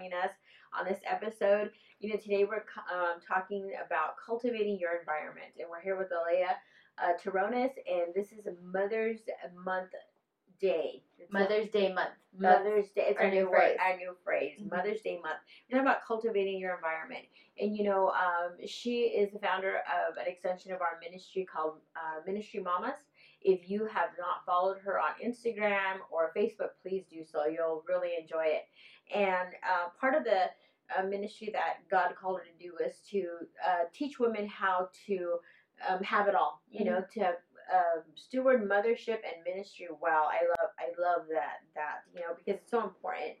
joining 0.00 0.12
us 0.14 0.30
on 0.78 0.86
this 0.86 1.00
episode. 1.08 1.70
You 2.00 2.10
know, 2.10 2.16
today 2.16 2.44
we're 2.44 2.64
um, 2.92 3.20
talking 3.26 3.72
about 3.84 4.14
cultivating 4.24 4.78
your 4.78 4.98
environment, 4.98 5.52
and 5.58 5.68
we're 5.68 5.80
here 5.80 5.98
with 5.98 6.08
Alea 6.10 6.56
uh, 6.98 7.12
Terrones, 7.22 7.72
and 7.86 8.14
this 8.14 8.32
is 8.32 8.46
Mother's 8.62 9.20
Month 9.64 9.90
Day. 10.60 11.02
It's 11.18 11.32
Mother's 11.32 11.68
a, 11.68 11.70
Day 11.70 11.92
month. 11.92 12.10
Mother's 12.38 12.86
Day. 12.90 13.06
It's 13.08 13.20
our, 13.20 13.30
new 13.30 13.48
phrase. 13.48 13.76
Word, 13.76 13.76
our 13.80 13.96
new 13.96 14.16
phrase. 14.24 14.58
Mm-hmm. 14.60 14.76
Mother's 14.76 15.00
Day 15.02 15.18
month. 15.22 15.40
We're 15.68 15.78
talking 15.78 15.88
about 15.88 16.06
cultivating 16.06 16.58
your 16.58 16.74
environment. 16.74 17.24
And 17.60 17.76
you 17.76 17.84
know, 17.84 18.08
um, 18.08 18.66
she 18.66 19.02
is 19.02 19.32
the 19.32 19.38
founder 19.38 19.76
of 19.76 20.16
an 20.16 20.26
extension 20.26 20.72
of 20.72 20.80
our 20.80 20.98
ministry 21.04 21.46
called 21.50 21.74
uh, 21.96 22.20
Ministry 22.26 22.60
Mamas. 22.60 22.96
If 23.42 23.70
you 23.70 23.86
have 23.86 24.10
not 24.18 24.44
followed 24.44 24.78
her 24.84 24.98
on 24.98 25.12
Instagram 25.24 25.98
or 26.10 26.32
Facebook, 26.36 26.70
please 26.82 27.04
do 27.10 27.24
so. 27.24 27.46
You'll 27.46 27.82
really 27.88 28.10
enjoy 28.20 28.44
it. 28.44 28.64
And 29.14 29.48
uh, 29.64 29.88
part 29.98 30.14
of 30.14 30.24
the 30.24 30.50
uh, 30.96 31.04
ministry 31.04 31.50
that 31.52 31.88
God 31.90 32.14
called 32.20 32.40
her 32.40 32.44
to 32.44 32.64
do 32.64 32.74
was 32.78 32.94
to 33.10 33.26
uh, 33.66 33.84
teach 33.92 34.18
women 34.18 34.46
how 34.46 34.88
to 35.06 35.36
um, 35.88 36.02
have 36.02 36.28
it 36.28 36.34
all. 36.34 36.62
You 36.70 36.84
mm-hmm. 36.84 36.94
know, 36.94 37.04
to 37.14 37.26
um, 37.72 38.02
steward 38.14 38.68
mothership 38.68 39.18
and 39.24 39.44
ministry 39.44 39.88
well. 40.00 40.28
I 40.30 40.44
love 40.48 40.70
I 40.78 41.00
love 41.00 41.26
that 41.30 41.62
that 41.74 42.02
you 42.14 42.20
know 42.20 42.34
because 42.36 42.60
it's 42.60 42.70
so 42.70 42.82
important. 42.82 43.36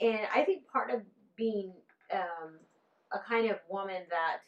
And 0.00 0.20
I 0.34 0.44
think 0.44 0.66
part 0.66 0.90
of 0.90 1.02
being 1.36 1.72
um, 2.12 2.58
a 3.12 3.18
kind 3.18 3.50
of 3.50 3.58
woman 3.68 4.02
that 4.10 4.38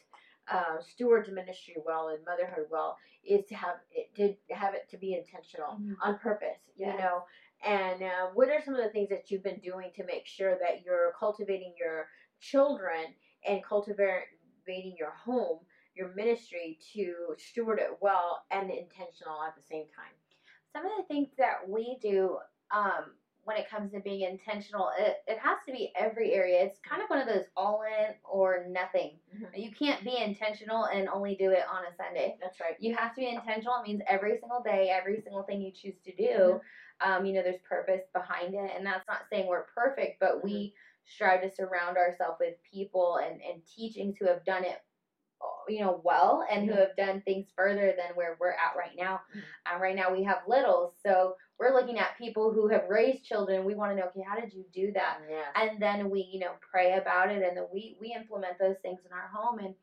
uh, 0.51 0.81
stewards 0.81 1.29
ministry 1.31 1.75
well 1.85 2.09
and 2.09 2.19
motherhood 2.25 2.65
well 2.69 2.97
is 3.25 3.45
to 3.45 3.55
have 3.55 3.75
it 3.91 4.13
to 4.15 4.53
have 4.53 4.73
it 4.73 4.89
to 4.89 4.97
be 4.97 5.13
intentional 5.13 5.79
mm-hmm. 5.79 5.93
on 6.01 6.19
purpose. 6.19 6.59
You 6.75 6.87
know. 6.87 7.23
And 7.65 8.03
uh, 8.03 8.27
what 8.33 8.49
are 8.49 8.61
some 8.63 8.75
of 8.75 8.83
the 8.83 8.89
things 8.89 9.07
that 9.09 9.31
you've 9.31 9.43
been 9.43 9.61
doing 9.63 9.91
to 9.95 10.03
make 10.03 10.25
sure 10.25 10.57
that 10.59 10.83
you're 10.85 11.13
cultivating 11.17 11.73
your 11.79 12.07
children 12.41 13.15
and 13.47 13.63
cultivating 13.63 14.95
your 14.97 15.11
home 15.11 15.59
your 15.95 16.13
ministry 16.15 16.79
to 16.91 17.13
steward 17.37 17.79
it 17.79 17.97
well 18.01 18.43
and 18.51 18.71
intentional 18.71 19.41
at 19.47 19.55
the 19.55 19.61
same 19.61 19.85
time? 19.95 20.11
Some 20.73 20.85
of 20.85 20.91
the 20.97 21.13
things 21.13 21.29
that 21.37 21.69
we 21.69 21.97
do 22.01 22.37
um, 22.75 23.13
when 23.45 23.57
it 23.57 23.69
comes 23.69 23.91
to 23.91 23.99
being 23.99 24.21
intentional, 24.21 24.91
it, 24.97 25.17
it 25.27 25.37
has 25.39 25.57
to 25.65 25.73
be 25.73 25.91
every 25.95 26.33
area. 26.33 26.63
It's 26.63 26.79
kind 26.79 27.01
of 27.01 27.09
one 27.09 27.19
of 27.19 27.27
those 27.27 27.45
all 27.55 27.83
in 27.83 28.13
or 28.23 28.65
nothing. 28.69 29.17
Mm-hmm. 29.35 29.59
You 29.59 29.71
can't 29.71 30.03
be 30.03 30.17
intentional 30.17 30.85
and 30.85 31.09
only 31.09 31.35
do 31.35 31.51
it 31.51 31.63
on 31.71 31.83
a 31.83 31.95
Sunday. 31.95 32.37
That's 32.41 32.59
right. 32.59 32.75
You 32.79 32.95
have 32.95 33.13
to 33.15 33.21
be 33.21 33.27
intentional. 33.27 33.75
It 33.81 33.87
means 33.87 34.01
every 34.07 34.37
single 34.39 34.61
day, 34.63 34.89
every 34.89 35.21
single 35.21 35.43
thing 35.43 35.61
you 35.61 35.71
choose 35.71 35.99
to 36.05 36.15
do, 36.15 36.23
mm-hmm. 36.23 37.11
um, 37.11 37.25
you 37.25 37.33
know, 37.33 37.43
there's 37.43 37.61
purpose 37.67 38.03
behind 38.13 38.53
it. 38.53 38.71
And 38.75 38.85
that's 38.85 39.07
not 39.07 39.23
saying 39.29 39.47
we're 39.47 39.65
perfect, 39.75 40.19
but 40.19 40.37
mm-hmm. 40.37 40.47
we 40.47 40.73
strive 41.05 41.41
to 41.41 41.53
surround 41.53 41.97
ourselves 41.97 42.37
with 42.39 42.55
people 42.71 43.19
and, 43.23 43.41
and 43.41 43.61
teachings 43.65 44.15
who 44.17 44.27
have 44.27 44.45
done 44.45 44.63
it 44.63 44.77
you 45.67 45.79
know 45.79 46.01
well 46.03 46.45
and 46.49 46.69
who 46.69 46.75
have 46.75 46.95
done 46.97 47.21
things 47.21 47.47
further 47.55 47.93
than 47.97 48.15
where 48.15 48.37
we're 48.39 48.51
at 48.51 48.75
right 48.77 48.95
now. 48.97 49.21
Mm-hmm. 49.29 49.75
um, 49.75 49.81
right 49.81 49.95
now 49.95 50.11
we 50.11 50.23
have 50.23 50.39
littles 50.47 50.93
so 51.05 51.35
we're 51.59 51.73
looking 51.73 51.99
at 51.99 52.17
people 52.17 52.51
who 52.51 52.67
have 52.67 52.89
raised 52.89 53.23
children. 53.23 53.63
We 53.63 53.75
want 53.75 53.91
to 53.91 53.95
know 53.95 54.07
okay 54.07 54.25
how 54.27 54.39
did 54.39 54.53
you 54.53 54.65
do 54.73 54.91
that? 54.93 55.19
Yes. 55.29 55.45
and 55.55 55.81
then 55.81 56.09
we 56.09 56.27
you 56.31 56.39
know 56.39 56.51
pray 56.71 56.97
about 56.97 57.31
it 57.31 57.43
and 57.43 57.57
then 57.57 57.65
we 57.73 57.97
we 57.99 58.13
implement 58.13 58.59
those 58.59 58.77
things 58.81 58.99
in 59.05 59.11
our 59.11 59.29
home. 59.33 59.59
And 59.59 59.75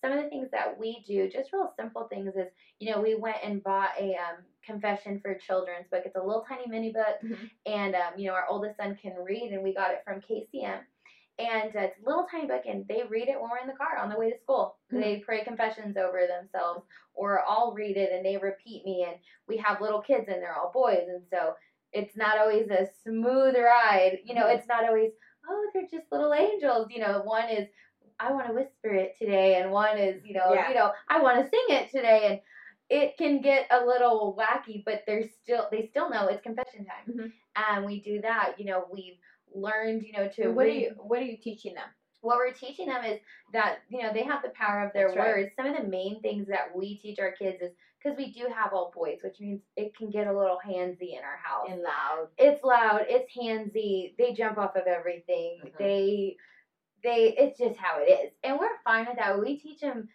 some 0.00 0.12
of 0.12 0.22
the 0.22 0.28
things 0.28 0.48
that 0.52 0.78
we 0.78 1.02
do 1.06 1.30
just 1.30 1.52
real 1.52 1.72
simple 1.78 2.06
things 2.08 2.34
is 2.36 2.48
you 2.78 2.90
know 2.92 3.00
we 3.00 3.14
went 3.14 3.38
and 3.42 3.62
bought 3.62 3.90
a 3.98 4.10
um, 4.10 4.44
confession 4.64 5.20
for 5.20 5.34
children's 5.34 5.88
book. 5.90 6.02
It's 6.04 6.16
a 6.16 6.22
little 6.22 6.44
tiny 6.48 6.68
mini 6.68 6.92
book 6.92 7.16
mm-hmm. 7.24 7.44
and 7.66 7.94
um, 7.94 8.12
you 8.16 8.28
know 8.28 8.34
our 8.34 8.46
oldest 8.48 8.76
son 8.76 8.96
can 9.00 9.14
read 9.24 9.52
and 9.52 9.62
we 9.62 9.74
got 9.74 9.92
it 9.92 10.02
from 10.04 10.20
kcm 10.20 10.80
and 11.38 11.74
uh, 11.74 11.80
it's 11.80 11.98
a 12.00 12.08
little 12.08 12.26
tiny 12.30 12.46
book, 12.46 12.62
and 12.68 12.86
they 12.88 13.02
read 13.08 13.28
it 13.28 13.40
when 13.40 13.50
we're 13.50 13.58
in 13.58 13.66
the 13.66 13.74
car 13.74 13.98
on 13.98 14.08
the 14.08 14.18
way 14.18 14.30
to 14.30 14.38
school. 14.38 14.76
Mm-hmm. 14.92 15.02
They 15.02 15.16
pray 15.24 15.44
confessions 15.44 15.96
over 15.96 16.20
themselves, 16.26 16.84
or 17.14 17.42
I'll 17.48 17.72
read 17.72 17.96
it 17.96 18.12
and 18.12 18.24
they 18.24 18.36
repeat 18.36 18.84
me. 18.84 19.04
And 19.08 19.16
we 19.48 19.56
have 19.58 19.80
little 19.80 20.00
kids, 20.00 20.26
and 20.28 20.40
they're 20.40 20.56
all 20.56 20.70
boys, 20.72 21.06
and 21.08 21.22
so 21.32 21.54
it's 21.92 22.16
not 22.16 22.38
always 22.38 22.68
a 22.70 22.88
smooth 23.02 23.54
ride. 23.56 24.18
You 24.24 24.34
know, 24.34 24.42
mm-hmm. 24.42 24.58
it's 24.58 24.68
not 24.68 24.84
always 24.84 25.10
oh 25.48 25.66
they're 25.72 25.82
just 25.90 26.10
little 26.12 26.34
angels. 26.34 26.88
You 26.90 27.00
know, 27.00 27.22
one 27.22 27.48
is 27.48 27.68
I 28.20 28.32
want 28.32 28.46
to 28.46 28.54
whisper 28.54 28.94
it 28.94 29.16
today, 29.18 29.60
and 29.60 29.72
one 29.72 29.98
is 29.98 30.22
you 30.24 30.34
know 30.34 30.52
yeah. 30.52 30.68
you 30.68 30.74
know 30.74 30.92
I 31.08 31.20
want 31.20 31.38
to 31.38 31.50
sing 31.50 31.76
it 31.76 31.90
today, 31.90 32.26
and 32.30 32.40
it 32.90 33.16
can 33.18 33.40
get 33.40 33.66
a 33.70 33.84
little 33.84 34.36
wacky, 34.38 34.84
but 34.84 35.02
they're 35.06 35.28
still 35.42 35.66
they 35.70 35.88
still 35.90 36.10
know 36.10 36.28
it's 36.28 36.42
confession 36.42 36.84
time, 36.84 37.16
mm-hmm. 37.16 37.74
and 37.74 37.84
we 37.84 38.00
do 38.00 38.20
that. 38.20 38.54
You 38.58 38.66
know, 38.66 38.84
we've 38.92 39.16
learned, 39.54 40.02
you 40.02 40.12
know, 40.12 40.28
to 40.36 40.48
what 40.48 40.66
read. 40.66 40.70
are 40.70 40.80
you 40.80 40.90
what 40.98 41.20
are 41.20 41.24
you 41.24 41.36
teaching 41.36 41.74
them? 41.74 41.88
What 42.20 42.36
we're 42.36 42.52
teaching 42.52 42.86
them 42.86 43.04
is 43.04 43.20
that 43.52 43.78
you 43.88 44.02
know 44.02 44.12
they 44.12 44.22
have 44.22 44.42
the 44.42 44.50
power 44.50 44.84
of 44.84 44.92
their 44.92 45.08
That's 45.08 45.18
words. 45.18 45.50
Right. 45.58 45.66
Some 45.66 45.74
of 45.74 45.82
the 45.82 45.88
main 45.88 46.20
things 46.20 46.46
that 46.48 46.74
we 46.74 46.98
teach 46.98 47.18
our 47.18 47.32
kids 47.32 47.58
is 47.60 47.72
because 48.02 48.18
we 48.18 48.32
do 48.32 48.46
have 48.54 48.72
all 48.72 48.92
boys, 48.94 49.18
which 49.22 49.40
means 49.40 49.60
it 49.76 49.96
can 49.96 50.10
get 50.10 50.26
a 50.26 50.36
little 50.36 50.58
handsy 50.66 51.12
in 51.12 51.24
our 51.24 51.38
house 51.42 51.68
and 51.70 51.82
loud. 51.82 52.28
It's 52.38 52.62
loud. 52.62 53.06
It's 53.08 53.30
handsy. 53.34 54.14
They 54.18 54.34
jump 54.34 54.58
off 54.58 54.76
of 54.76 54.86
everything. 54.86 55.60
Mm-hmm. 55.64 55.76
They 55.78 56.36
they 57.02 57.34
it's 57.36 57.58
just 57.58 57.78
how 57.78 58.00
it 58.00 58.10
is, 58.10 58.32
and 58.42 58.58
we're 58.58 58.68
fine 58.84 59.06
with 59.06 59.16
that. 59.18 59.38
We 59.40 59.58
teach 59.58 59.80
them 59.80 60.08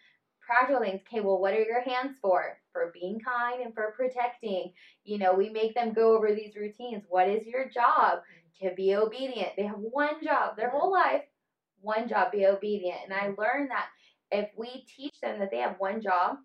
practical 0.50 0.82
things. 0.82 1.00
Okay, 1.06 1.20
well, 1.20 1.38
what 1.38 1.54
are 1.54 1.62
your 1.62 1.80
hands 1.80 2.16
for? 2.20 2.58
For 2.72 2.92
being 2.92 3.20
kind 3.20 3.62
and 3.62 3.74
for 3.74 3.94
protecting. 3.96 4.72
You 5.04 5.18
know, 5.18 5.34
we 5.34 5.48
make 5.48 5.74
them 5.74 5.92
go 5.92 6.16
over 6.16 6.34
these 6.34 6.54
routines. 6.56 7.04
What 7.08 7.28
is 7.28 7.46
your 7.46 7.68
job? 7.68 8.20
To 8.62 8.70
be 8.74 8.94
obedient. 8.94 9.50
They 9.56 9.64
have 9.64 9.78
one 9.78 10.22
job 10.22 10.56
their 10.56 10.70
whole 10.70 10.92
life, 10.92 11.22
one 11.80 12.08
job, 12.08 12.32
be 12.32 12.46
obedient. 12.46 12.98
And 13.04 13.12
I 13.12 13.34
learned 13.38 13.70
that 13.70 13.86
if 14.30 14.50
we 14.56 14.86
teach 14.96 15.20
them 15.20 15.38
that 15.40 15.50
they 15.50 15.58
have 15.58 15.76
one 15.78 16.00
job 16.00 16.36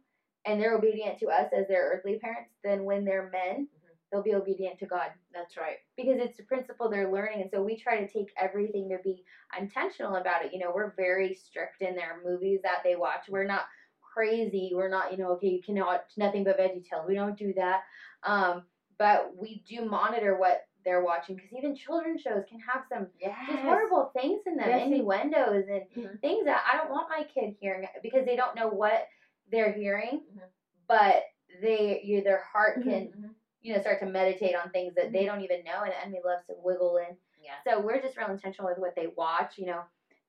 and 0.46 0.62
they're 0.62 0.76
obedient 0.76 1.20
to 1.20 1.28
us 1.28 1.52
as 1.58 1.68
their 1.68 1.92
earthly 1.94 2.20
parents, 2.20 2.52
then 2.64 2.84
when 2.84 3.04
they're 3.06 3.30
men, 3.32 3.68
mm-hmm. 3.68 3.88
they'll 4.12 4.24
be 4.24 4.34
obedient 4.36 4.80
to 4.80 4.86
God. 4.86 5.10
That's 5.34 5.58
right. 5.58 5.78
Because 5.98 6.18
it's 6.20 6.38
the 6.38 6.44
principle 6.44 6.90
they're 6.90 7.12
learning. 7.12 7.42
And 7.42 7.52
so 7.52 7.62
we 7.62 7.78
try 7.78 8.00
to 8.00 8.12
take 8.12 8.32
everything 8.40 8.90
to 8.90 8.98
be 9.04 9.24
intentional 9.60 10.16
about 10.16 10.46
it. 10.46 10.54
You 10.54 10.60
know, 10.60 10.72
we're 10.74 10.94
very 10.96 11.34
strict 11.36 11.82
in 11.82 11.96
their 11.96 12.22
movies 12.24 12.60
that 12.64 12.82
they 12.84 12.96
watch. 12.96 13.26
We're 13.28 13.44
not 13.44 13.66
crazy. 14.02 14.72
We're 14.74 14.90
not, 14.90 15.12
you 15.12 15.18
know, 15.18 15.32
okay, 15.34 15.50
you 15.50 15.62
cannot 15.62 15.88
watch 15.88 16.02
nothing 16.18 16.44
but 16.44 16.58
Veggie 16.58 16.88
Tales. 16.90 17.06
We 17.08 17.16
don't 17.16 17.38
do 17.38 17.54
that. 17.58 17.82
Um, 18.24 18.64
but 18.98 19.34
we 19.38 19.64
do 19.68 19.86
monitor 19.86 20.38
what 20.38 20.62
they're 20.86 21.04
watching 21.04 21.36
because 21.36 21.52
even 21.58 21.76
children's 21.76 22.22
shows 22.22 22.44
can 22.48 22.60
have 22.60 22.84
some 22.88 23.08
yes. 23.20 23.36
just 23.50 23.64
horrible 23.64 24.12
things 24.14 24.42
in 24.46 24.56
them, 24.56 24.70
yes. 24.70 24.86
innuendos 24.86 25.66
and 25.70 25.82
mm-hmm. 25.98 26.16
things 26.22 26.46
that 26.46 26.64
I 26.72 26.78
don't 26.78 26.92
want 26.92 27.10
my 27.10 27.24
kid 27.24 27.56
hearing 27.60 27.88
because 28.04 28.26
they 28.26 28.36
don't 28.36 28.56
know 28.56 28.70
what 28.70 29.08
they're 29.52 29.74
hearing, 29.74 30.22
mm-hmm. 30.22 30.46
but 30.88 31.24
they 31.62 32.02
you, 32.04 32.24
their 32.24 32.44
heart 32.52 32.80
mm-hmm, 32.80 32.90
can 32.90 33.02
mm-hmm. 33.08 33.28
you 33.62 33.74
know 33.74 33.82
start 33.82 34.00
to 34.00 34.06
meditate 34.06 34.56
on 34.56 34.70
things 34.70 34.94
that 34.96 35.12
they 35.12 35.20
mm-hmm. 35.20 35.36
don't 35.36 35.44
even 35.44 35.64
know, 35.64 35.84
and 35.84 35.94
enemy 36.02 36.20
loves 36.24 36.46
to 36.48 36.54
wiggle 36.64 36.98
in. 36.98 37.16
Yeah. 37.44 37.52
So 37.68 37.82
we're 37.82 38.02
just 38.02 38.18
real 38.18 38.30
intentional 38.30 38.70
with 38.70 38.80
what 38.80 38.96
they 38.96 39.08
watch. 39.18 39.58
You 39.58 39.68
know, 39.68 39.82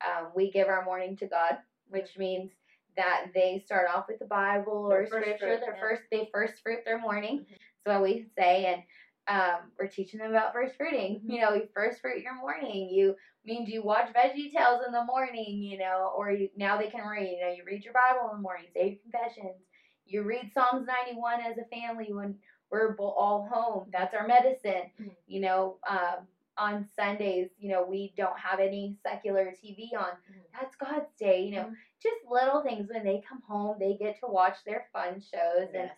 um, 0.04 0.28
we 0.34 0.50
give 0.50 0.68
our 0.68 0.84
morning 0.84 1.16
to 1.18 1.26
God, 1.26 1.58
which 1.88 2.12
mm-hmm. 2.12 2.20
means 2.20 2.50
that 2.96 3.26
they 3.34 3.62
start 3.64 3.88
off 3.94 4.06
with 4.08 4.18
the 4.18 4.26
Bible 4.26 4.88
or 4.90 5.06
scripture. 5.06 5.36
Fruit, 5.38 5.60
their 5.60 5.74
yeah. 5.74 5.80
first 5.80 6.02
they 6.10 6.28
first 6.32 6.62
fruit 6.62 6.80
their 6.84 6.98
morning. 6.98 7.44
That's 7.84 8.00
what 8.00 8.02
we 8.02 8.26
say, 8.36 8.66
and 8.66 8.82
um, 9.28 9.70
we're 9.78 9.88
teaching 9.88 10.18
them 10.20 10.30
about 10.30 10.52
first 10.52 10.76
fruiting. 10.76 11.16
Mm-hmm. 11.16 11.30
You 11.30 11.40
know, 11.40 11.54
you 11.54 11.68
first 11.74 12.00
fruit 12.00 12.22
your 12.22 12.36
morning. 12.36 12.88
You 12.90 13.16
means 13.44 13.68
you 13.68 13.82
watch 13.82 14.12
Veggie 14.12 14.52
Tales 14.52 14.82
in 14.86 14.92
the 14.92 15.04
morning, 15.04 15.62
you 15.62 15.78
know, 15.78 16.12
or 16.16 16.30
you 16.30 16.48
now 16.56 16.76
they 16.76 16.88
can 16.88 17.06
read. 17.06 17.38
You 17.38 17.46
know, 17.46 17.52
you 17.52 17.64
read 17.66 17.84
your 17.84 17.94
Bible 17.94 18.30
in 18.30 18.36
the 18.36 18.42
morning, 18.42 18.66
say 18.74 18.88
your 18.88 18.98
confessions. 19.02 19.62
You 20.06 20.22
read 20.22 20.52
Psalms 20.54 20.86
91 20.86 21.40
as 21.40 21.58
a 21.58 21.64
family 21.64 22.12
when 22.12 22.36
we're 22.70 22.96
all 22.96 23.48
home. 23.52 23.88
That's 23.92 24.14
our 24.14 24.26
medicine. 24.26 24.90
Mm-hmm. 25.00 25.08
You 25.26 25.40
know, 25.40 25.76
um, 25.88 26.26
on 26.58 26.88
Sundays, 26.96 27.50
you 27.58 27.70
know, 27.70 27.84
we 27.84 28.14
don't 28.16 28.38
have 28.38 28.60
any 28.60 28.96
secular 29.06 29.46
TV 29.46 29.92
on. 29.98 30.06
Mm-hmm. 30.06 30.40
That's 30.54 30.76
God's 30.76 31.12
day. 31.18 31.44
You 31.44 31.56
know, 31.56 31.62
mm-hmm. 31.62 31.74
just 32.02 32.16
little 32.30 32.62
things 32.62 32.88
when 32.92 33.04
they 33.04 33.22
come 33.28 33.42
home, 33.46 33.76
they 33.78 33.96
get 33.96 34.18
to 34.20 34.26
watch 34.28 34.56
their 34.64 34.86
fun 34.92 35.14
shows 35.20 35.68
yes. 35.72 35.74
and 35.74 35.90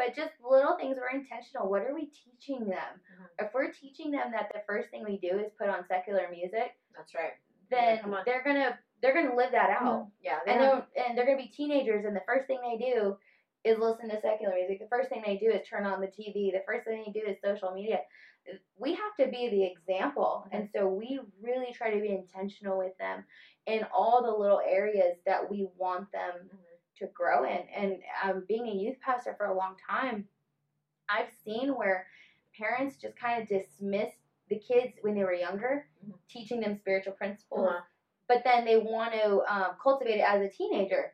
but 0.00 0.16
just 0.16 0.32
little 0.40 0.76
things 0.78 0.96
we're 0.96 1.12
intentional. 1.12 1.68
What 1.68 1.82
are 1.82 1.94
we 1.94 2.08
teaching 2.08 2.64
them? 2.64 2.96
Mm-hmm. 2.96 3.44
If 3.44 3.52
we're 3.52 3.70
teaching 3.70 4.10
them 4.10 4.32
that 4.32 4.48
the 4.54 4.62
first 4.66 4.88
thing 4.88 5.04
we 5.06 5.18
do 5.18 5.38
is 5.38 5.52
put 5.60 5.68
on 5.68 5.84
secular 5.86 6.26
music, 6.30 6.72
that's 6.96 7.14
right. 7.14 7.36
Then 7.70 8.00
yeah, 8.00 8.22
they're 8.24 8.42
gonna 8.42 8.78
they're 9.02 9.12
gonna 9.12 9.36
live 9.36 9.52
that 9.52 9.68
out. 9.68 10.08
Mm-hmm. 10.08 10.24
Yeah, 10.24 10.38
and 10.46 10.60
they're 10.60 10.86
and 10.96 11.18
they're 11.18 11.26
gonna 11.26 11.36
be 11.36 11.52
teenagers, 11.54 12.06
and 12.06 12.16
the 12.16 12.24
first 12.26 12.46
thing 12.46 12.58
they 12.64 12.82
do 12.82 13.16
is 13.62 13.78
listen 13.78 14.08
to 14.08 14.18
secular 14.22 14.54
music. 14.54 14.80
The 14.80 14.88
first 14.88 15.10
thing 15.10 15.22
they 15.24 15.36
do 15.36 15.50
is 15.50 15.68
turn 15.68 15.84
on 15.84 16.00
the 16.00 16.06
TV. 16.06 16.50
The 16.50 16.64
first 16.66 16.86
thing 16.86 17.04
they 17.04 17.12
do 17.12 17.26
is 17.26 17.36
social 17.44 17.72
media. 17.72 17.98
We 18.78 18.94
have 18.94 19.14
to 19.20 19.30
be 19.30 19.50
the 19.50 19.64
example, 19.64 20.46
mm-hmm. 20.46 20.56
and 20.56 20.68
so 20.74 20.88
we 20.88 21.20
really 21.42 21.74
try 21.74 21.92
to 21.92 22.00
be 22.00 22.08
intentional 22.08 22.78
with 22.78 22.96
them 22.98 23.24
in 23.66 23.84
all 23.94 24.22
the 24.24 24.32
little 24.32 24.62
areas 24.66 25.18
that 25.26 25.50
we 25.50 25.68
want 25.76 26.10
them 26.10 26.32
mm-hmm 26.46 26.69
to 27.00 27.08
grow 27.14 27.44
in. 27.44 27.62
And 27.76 27.96
um, 28.24 28.44
being 28.48 28.66
a 28.66 28.74
youth 28.74 28.96
pastor 29.04 29.34
for 29.36 29.46
a 29.46 29.56
long 29.56 29.76
time, 29.88 30.26
I've 31.08 31.30
seen 31.44 31.70
where 31.70 32.06
parents 32.56 32.96
just 32.96 33.18
kind 33.18 33.42
of 33.42 33.48
dismiss 33.48 34.10
the 34.48 34.58
kids 34.58 34.94
when 35.02 35.14
they 35.14 35.24
were 35.24 35.34
younger, 35.34 35.86
mm-hmm. 36.02 36.12
teaching 36.28 36.60
them 36.60 36.76
spiritual 36.76 37.14
principles, 37.14 37.68
uh-huh. 37.68 37.80
but 38.28 38.42
then 38.44 38.64
they 38.64 38.76
want 38.76 39.12
to 39.12 39.42
um, 39.48 39.72
cultivate 39.82 40.18
it 40.18 40.24
as 40.26 40.42
a 40.42 40.48
teenager. 40.48 41.12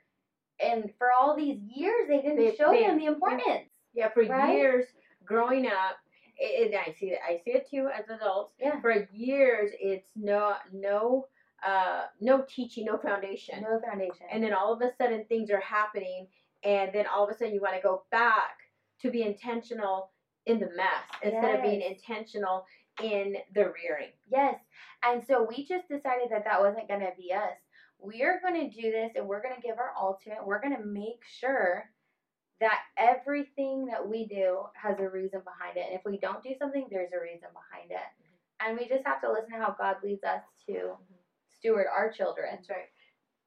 And 0.61 0.91
for 0.99 1.09
all 1.19 1.37
these 1.37 1.59
years, 1.75 2.09
they 2.09 2.23
didn't 2.23 2.39
they, 2.39 2.57
show 2.57 2.71
they, 2.71 2.83
them 2.83 2.99
the 2.99 3.07
importance. 3.07 3.69
Yeah, 3.95 4.09
for 4.13 4.25
right? 4.25 4.57
years 4.57 4.87
growing 5.25 5.67
up, 5.67 5.97
it, 6.39 6.73
it, 6.73 6.75
I 6.75 6.93
see 6.93 7.07
it. 7.07 7.19
I 7.27 7.41
see 7.45 7.53
it 7.53 7.69
too 7.71 7.89
as 7.95 8.05
adults. 8.09 8.55
Yeah. 8.61 8.81
For 8.81 9.09
years, 9.13 9.71
it's 9.81 10.07
no 10.15 10.55
no 10.73 11.27
uh 11.67 12.03
no 12.21 12.45
teaching, 12.49 12.85
no 12.85 12.99
foundation. 12.99 13.63
No 13.63 13.81
foundation. 13.81 14.27
And 14.31 14.43
then 14.43 14.55
all 14.55 14.73
of 14.73 14.81
a 14.81 14.91
sudden, 14.97 15.25
things 15.25 15.51
are 15.51 15.61
happening, 15.61 16.29
and 16.63 16.91
then 16.93 17.07
all 17.07 17.25
of 17.25 17.35
a 17.35 17.39
sudden, 17.39 17.55
you 17.55 17.61
want 17.61 17.75
to 17.77 17.83
go 17.83 18.03
back 18.11 18.59
to 19.03 19.11
be 19.11 19.23
intentional 19.23 20.11
in 20.47 20.61
the 20.61 20.71
mess 20.77 21.05
instead 21.23 21.43
yes. 21.43 21.57
of 21.57 21.63
being 21.63 21.83
intentional 21.83 22.65
in 23.03 23.37
the 23.55 23.61
rearing. 23.65 24.13
Yes. 24.31 24.57
And 25.05 25.23
so 25.27 25.47
we 25.49 25.67
just 25.67 25.89
decided 25.89 26.31
that 26.31 26.45
that 26.45 26.61
wasn't 26.61 26.89
going 26.89 27.01
to 27.01 27.13
be 27.19 27.33
us. 27.33 27.59
We 27.99 28.23
are 28.23 28.41
going 28.41 28.71
to 28.71 28.83
do 28.83 28.91
this 28.91 29.13
and 29.17 29.27
we're 29.27 29.43
going 29.43 29.55
to 29.55 29.61
give 29.61 29.79
our 29.79 29.93
all 29.99 30.19
to 30.25 30.31
it. 30.31 30.39
We're 30.45 30.61
going 30.61 30.77
to 30.77 30.85
make 30.85 31.23
sure 31.41 31.91
that 32.61 32.79
everything 32.97 33.87
that 33.87 34.07
we 34.07 34.27
do 34.27 34.63
has 34.75 34.99
a 34.99 35.09
reason 35.09 35.43
behind 35.45 35.77
it. 35.77 35.87
And 35.91 35.99
if 35.99 36.03
we 36.05 36.19
don't 36.19 36.43
do 36.43 36.55
something, 36.59 36.87
there's 36.91 37.13
a 37.13 37.21
reason 37.21 37.49
behind 37.53 37.91
it. 37.91 37.97
Mm-hmm. 37.97 38.69
And 38.71 38.79
we 38.79 38.89
just 38.89 39.07
have 39.07 39.21
to 39.23 39.31
listen 39.31 39.51
to 39.51 39.59
how 39.59 39.77
God 39.79 39.97
leads 40.03 40.25
us 40.25 40.43
to 40.67 40.73
mm-hmm. 40.73 41.16
Steward 41.59 41.87
our 41.95 42.11
children. 42.11 42.49
That's 42.51 42.71
right. 42.71 42.91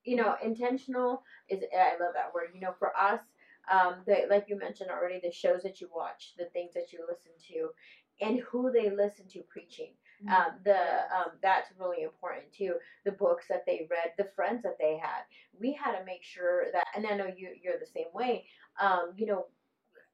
You 0.04 0.16
know, 0.16 0.36
intentional 0.44 1.24
is, 1.50 1.62
I 1.74 1.92
love 2.04 2.14
that 2.16 2.34
word. 2.34 2.50
You 2.54 2.62
know, 2.62 2.74
for 2.80 2.96
us, 2.96 3.22
um, 3.72 3.98
the, 4.06 4.26
like 4.30 4.46
you 4.48 4.58
mentioned 4.58 4.90
already, 4.90 5.20
the 5.22 5.32
shows 5.32 5.62
that 5.64 5.80
you 5.80 5.90
watch, 5.94 6.34
the 6.38 6.46
things 6.46 6.74
that 6.74 6.92
you 6.92 7.00
listen 7.08 7.32
to, 7.50 7.70
and 8.26 8.40
who 8.40 8.72
they 8.72 8.90
listen 8.90 9.28
to 9.30 9.42
preaching. 9.50 9.94
Mm-hmm. 10.24 10.34
Um, 10.34 10.60
the 10.66 10.80
um, 11.16 11.32
that's 11.42 11.70
really 11.80 12.04
important 12.04 12.52
too. 12.52 12.74
The 13.06 13.12
books 13.12 13.46
that 13.50 13.66
they 13.66 13.88
read, 13.90 14.14
the 14.18 14.30
friends 14.36 14.64
that 14.64 14.78
they 14.80 14.98
had. 15.02 15.22
We 15.58 15.74
had 15.74 15.98
to 15.98 16.06
make 16.06 16.24
sure 16.24 16.66
that, 16.74 16.88
and 16.96 17.06
I 17.06 17.16
know 17.16 17.28
you 17.28 17.50
you're 17.62 17.80
the 17.80 17.86
same 17.86 18.12
way. 18.14 18.46
Um, 18.82 19.14
you 19.16 19.28
know, 19.28 19.46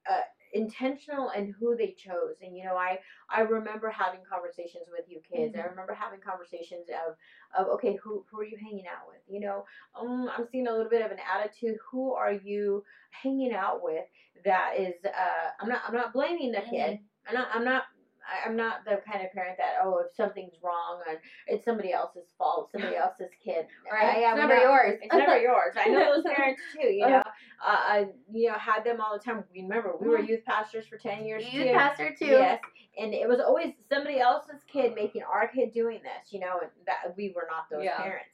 uh, 0.10 0.22
intentional 0.56 1.30
and 1.30 1.54
who 1.60 1.76
they 1.76 1.96
chose. 1.98 2.36
And 2.42 2.58
you 2.58 2.64
know, 2.64 2.76
I 2.76 3.00
I 3.30 3.42
remember 3.42 3.90
having 3.90 4.22
conversations 4.28 4.86
with 4.90 5.06
you 5.08 5.20
kids. 5.20 5.54
Mm-hmm. 5.54 5.62
I 5.62 5.70
remember 5.70 5.94
having 5.94 6.22
conversations 6.22 6.88
of 6.90 7.16
of 7.60 7.72
okay, 7.74 8.00
who 8.02 8.26
who 8.32 8.40
are 8.40 8.46
you 8.46 8.58
hanging 8.58 8.86
out 8.88 9.08
with? 9.08 9.22
You 9.28 9.42
know, 9.42 9.66
um, 10.00 10.30
I'm 10.36 10.48
seeing 10.52 10.68
a 10.68 10.72
little 10.72 10.90
bit 10.90 11.06
of 11.06 11.12
an 11.12 11.18
attitude. 11.20 11.78
Who 11.92 12.14
are 12.14 12.32
you 12.32 12.84
hanging 13.12 13.54
out 13.54 13.84
with? 13.84 14.06
That 14.46 14.74
is, 14.78 14.96
uh, 15.06 15.50
I'm 15.60 15.70
not 15.70 15.82
I'm 15.88 15.94
not 15.94 16.14
blaming 16.14 16.52
the 16.52 16.62
kid. 16.62 17.00
Mm-hmm. 17.00 17.28
I'm 17.28 17.36
not 17.36 17.48
I'm 17.54 17.66
not 17.66 17.84
I, 18.26 18.48
am 18.48 18.56
not 18.56 18.86
the 18.86 19.02
kind 19.10 19.26
of 19.26 19.32
parent 19.32 19.58
that 19.58 19.76
oh 19.84 20.00
if 20.00 20.16
something's 20.16 20.54
wrong 20.64 21.02
and 21.10 21.18
it's 21.48 21.66
somebody 21.66 21.92
else's 21.94 22.28
fault, 22.38 22.70
somebody 22.72 22.96
else's 22.98 23.32
kid. 23.44 23.68
Right? 23.92 24.18
I, 24.18 24.32
it's 24.32 24.38
never 24.38 24.56
not, 24.56 24.64
yours. 24.64 25.00
It's 25.02 25.14
never 25.14 25.38
yours. 25.42 25.76
I 25.78 25.90
know 25.90 26.16
those 26.16 26.34
parents 26.36 26.62
too. 26.74 26.88
You 26.88 27.08
know, 27.08 27.18
uh, 27.18 27.24
I 27.66 28.08
you 28.32 28.50
know 28.50 28.58
had 28.58 28.84
them 28.84 29.02
all 29.02 29.18
the 29.18 29.24
time. 29.24 29.44
Remember, 29.54 29.94
we 30.00 30.08
were 30.08 30.18
mm-hmm. 30.18 30.28
youth 30.28 30.46
pastors 30.46 30.86
for 30.88 30.98
ten 30.98 31.26
years. 31.26 31.44
Youth 31.52 31.68
too. 31.68 31.74
pastor 31.74 32.16
too. 32.18 32.26
Yes, 32.26 32.62
and 33.00 33.14
it 33.14 33.28
was 33.28 33.40
always 33.40 33.74
somebody 33.90 34.20
else's 34.20 34.64
kid 34.72 34.94
making 34.96 35.24
our 35.24 35.48
kid 35.48 35.74
doing 35.74 36.00
this. 36.04 36.32
You 36.32 36.40
know, 36.40 36.60
that 36.86 37.16
we 37.16 37.34
were 37.36 37.48
not 37.50 37.70
those 37.70 37.84
yeah. 37.84 38.02
parents. 38.02 38.30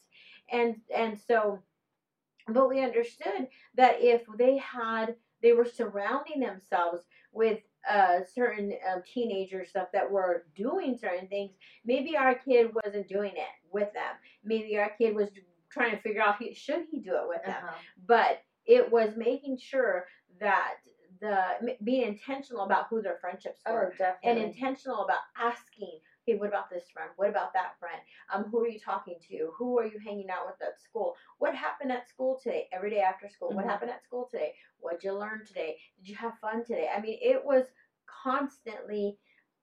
And 0.51 0.75
and 0.95 1.17
so, 1.27 1.59
but 2.47 2.69
we 2.69 2.83
understood 2.83 3.47
that 3.75 3.95
if 3.99 4.21
they 4.38 4.57
had 4.57 5.15
they 5.41 5.53
were 5.53 5.65
surrounding 5.65 6.39
themselves 6.39 7.03
with 7.31 7.59
uh, 7.89 8.19
certain 8.33 8.73
um, 8.91 9.01
teenager 9.11 9.65
stuff 9.65 9.87
that 9.93 10.09
were 10.09 10.45
doing 10.55 10.97
certain 10.99 11.27
things. 11.27 11.51
Maybe 11.85 12.15
our 12.15 12.35
kid 12.35 12.71
wasn't 12.83 13.07
doing 13.07 13.31
it 13.31 13.71
with 13.71 13.91
them. 13.93 14.15
Maybe 14.43 14.77
our 14.77 14.91
kid 14.97 15.15
was 15.15 15.29
trying 15.71 15.91
to 15.91 16.01
figure 16.01 16.21
out 16.21 16.35
he, 16.39 16.53
should 16.53 16.85
he 16.91 16.99
do 16.99 17.15
it 17.15 17.27
with 17.27 17.43
them. 17.43 17.55
Uh-huh. 17.63 17.75
But 18.07 18.43
it 18.65 18.91
was 18.91 19.11
making 19.17 19.57
sure 19.57 20.05
that 20.39 20.75
the 21.19 21.75
being 21.83 22.07
intentional 22.07 22.63
about 22.63 22.87
who 22.89 23.01
their 23.01 23.17
friendships 23.21 23.61
oh, 23.67 23.73
were, 23.73 23.93
oh, 24.01 24.11
and 24.23 24.39
intentional 24.39 25.03
about 25.03 25.19
asking 25.39 25.99
hey, 26.25 26.35
what 26.35 26.50
about 26.50 26.69
this 26.69 26.85
friend? 26.94 27.09
What 27.15 27.29
about 27.29 27.53
that 27.53 27.73
friend? 27.79 28.00
Um, 28.33 28.45
who 28.51 28.63
are 28.63 28.68
you 28.68 28.79
talking 28.79 29.15
to? 29.29 29.51
Who 29.57 29.79
are 29.79 29.85
you 29.85 30.00
hanging 30.06 30.29
out 30.29 30.45
with 30.45 30.62
at 30.62 30.79
school? 30.79 31.15
What 31.39 31.56
happened 31.56 31.91
at 31.91 32.07
school 32.07 32.39
today? 32.41 32.68
Every 32.71 32.89
day 32.89 33.01
after 33.01 33.27
school, 33.27 33.50
mm-hmm. 33.50 33.57
what 33.57 33.65
happened 33.65 33.91
at 33.91 34.03
school 34.03 34.27
today? 34.29 34.53
What'd 34.79 35.03
you 35.03 35.18
learn 35.18 35.44
today? 35.45 35.77
Did 35.97 36.09
you 36.09 36.15
have 36.15 36.33
fun 36.39 36.63
today? 36.63 36.88
I 36.95 37.01
mean, 37.01 37.18
it 37.21 37.44
was 37.44 37.65
constantly 38.23 39.18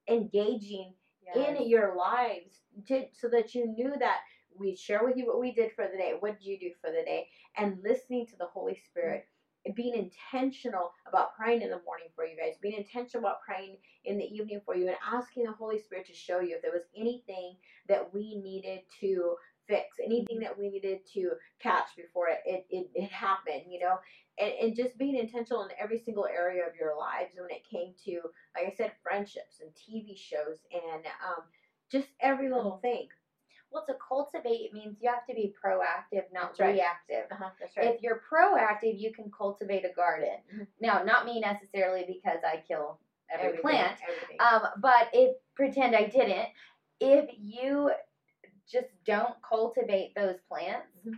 engaging 0.09 0.93
yes. 1.25 1.59
in 1.59 1.69
your 1.69 1.95
lives 1.95 2.59
to, 2.87 3.05
so 3.13 3.29
that 3.29 3.55
you 3.55 3.67
knew 3.67 3.93
that 3.99 4.19
we 4.57 4.75
share 4.75 5.05
with 5.05 5.15
you 5.15 5.27
what 5.27 5.39
we 5.39 5.53
did 5.53 5.71
for 5.75 5.87
the 5.89 5.97
day. 5.97 6.13
What 6.19 6.39
did 6.39 6.45
you 6.45 6.59
do 6.59 6.71
for 6.81 6.91
the 6.91 7.03
day? 7.05 7.27
And 7.57 7.77
listening 7.83 8.25
to 8.27 8.37
the 8.37 8.47
Holy 8.47 8.77
Spirit. 8.89 9.19
Mm-hmm 9.19 9.33
being 9.75 9.93
intentional 9.93 10.91
about 11.07 11.35
praying 11.35 11.61
in 11.61 11.69
the 11.69 11.81
morning 11.85 12.07
for 12.15 12.25
you 12.25 12.35
guys, 12.37 12.55
being 12.61 12.77
intentional 12.77 13.27
about 13.27 13.41
praying 13.45 13.75
in 14.05 14.17
the 14.17 14.28
for 14.65 14.75
you, 14.75 14.87
and 14.87 14.97
asking 15.05 15.43
the 15.43 15.51
Holy 15.51 15.79
Spirit 15.79 16.07
to 16.07 16.13
show 16.13 16.39
you 16.39 16.55
if 16.55 16.61
there 16.61 16.71
was 16.71 16.87
anything 16.95 17.55
that 17.87 18.13
we 18.13 18.35
needed 18.35 18.81
to 19.01 19.35
fix, 19.67 19.97
anything 20.03 20.39
that 20.39 20.57
we 20.57 20.69
needed 20.69 20.99
to 21.13 21.31
catch 21.61 21.95
before 21.95 22.27
it, 22.27 22.39
it, 22.45 22.65
it, 22.69 22.89
it 22.95 23.11
happened, 23.11 23.63
you 23.69 23.79
know, 23.79 23.97
and, 24.39 24.51
and 24.61 24.75
just 24.75 24.97
being 24.97 25.15
intentional 25.15 25.63
in 25.63 25.69
every 25.79 25.99
single 25.99 26.25
area 26.25 26.63
of 26.67 26.75
your 26.79 26.97
lives 26.97 27.33
when 27.39 27.51
it 27.51 27.63
came 27.69 27.93
to, 28.05 28.21
like 28.55 28.71
I 28.71 28.75
said, 28.75 28.91
friendships 29.03 29.61
and 29.61 29.69
TV 29.71 30.17
shows 30.17 30.57
and 30.73 31.05
um, 31.05 31.43
just 31.91 32.07
every 32.19 32.49
little 32.49 32.79
thing. 32.81 33.07
Well, 33.71 33.85
to 33.87 33.93
cultivate 34.05 34.73
means 34.73 34.97
you 34.99 35.09
have 35.09 35.27
to 35.27 35.35
be 35.35 35.53
proactive, 35.63 36.23
not 36.33 36.57
that's 36.57 36.59
reactive. 36.59 37.29
Right. 37.29 37.31
Uh-huh, 37.31 37.49
that's 37.59 37.77
right. 37.77 37.93
If 37.93 38.01
you're 38.01 38.21
proactive, 38.31 38.99
you 38.99 39.13
can 39.13 39.29
cultivate 39.35 39.85
a 39.85 39.93
garden. 39.95 40.37
Mm-hmm. 40.51 40.63
Now, 40.81 41.03
not 41.03 41.25
me 41.25 41.39
necessarily 41.39 42.03
because 42.07 42.39
I 42.43 42.63
kill 42.67 42.99
every 43.33 43.47
everything, 43.47 43.61
plant, 43.61 43.97
everything. 44.03 44.37
Um, 44.39 44.61
but 44.81 45.09
if 45.13 45.35
pretend 45.55 45.95
I 45.95 46.05
didn't, 46.05 46.47
if 46.99 47.29
you 47.37 47.91
just 48.71 48.89
don't 49.05 49.35
cultivate 49.47 50.13
those 50.15 50.35
plants, 50.47 50.99
mm-hmm. 50.99 51.17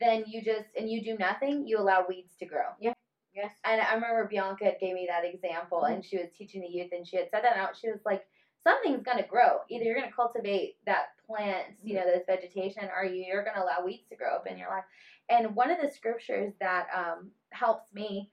then 0.00 0.24
you 0.26 0.42
just 0.42 0.68
and 0.76 0.90
you 0.90 1.02
do 1.02 1.16
nothing, 1.18 1.66
you 1.66 1.78
allow 1.78 2.04
weeds 2.08 2.34
to 2.38 2.46
grow. 2.46 2.66
Yeah. 2.80 2.92
Yes. 3.34 3.52
And 3.64 3.80
I 3.80 3.94
remember 3.94 4.28
Bianca 4.30 4.72
gave 4.78 4.94
me 4.94 5.08
that 5.08 5.24
example, 5.24 5.82
mm-hmm. 5.82 5.94
and 5.94 6.04
she 6.04 6.18
was 6.18 6.28
teaching 6.36 6.60
the 6.60 6.68
youth, 6.68 6.90
and 6.92 7.06
she 7.06 7.16
had 7.16 7.30
said 7.30 7.42
that 7.44 7.56
out. 7.56 7.76
She 7.80 7.88
was 7.88 8.00
like, 8.04 8.24
something's 8.62 9.02
going 9.02 9.18
to 9.18 9.28
grow. 9.28 9.58
Either 9.70 9.84
you're 9.84 9.96
going 9.96 10.08
to 10.08 10.14
cultivate 10.14 10.76
that 10.86 11.06
plant, 11.26 11.64
you 11.82 11.94
know, 11.94 12.04
this 12.04 12.24
vegetation, 12.26 12.84
or 12.94 13.04
you're 13.04 13.42
going 13.42 13.56
to 13.56 13.62
allow 13.62 13.84
weeds 13.84 14.06
to 14.10 14.16
grow 14.16 14.34
up 14.34 14.46
in 14.46 14.58
your 14.58 14.68
life. 14.68 14.84
And 15.30 15.56
one 15.56 15.70
of 15.70 15.78
the 15.80 15.90
scriptures 15.90 16.52
that 16.60 16.88
um, 16.94 17.30
helps 17.50 17.92
me, 17.94 18.30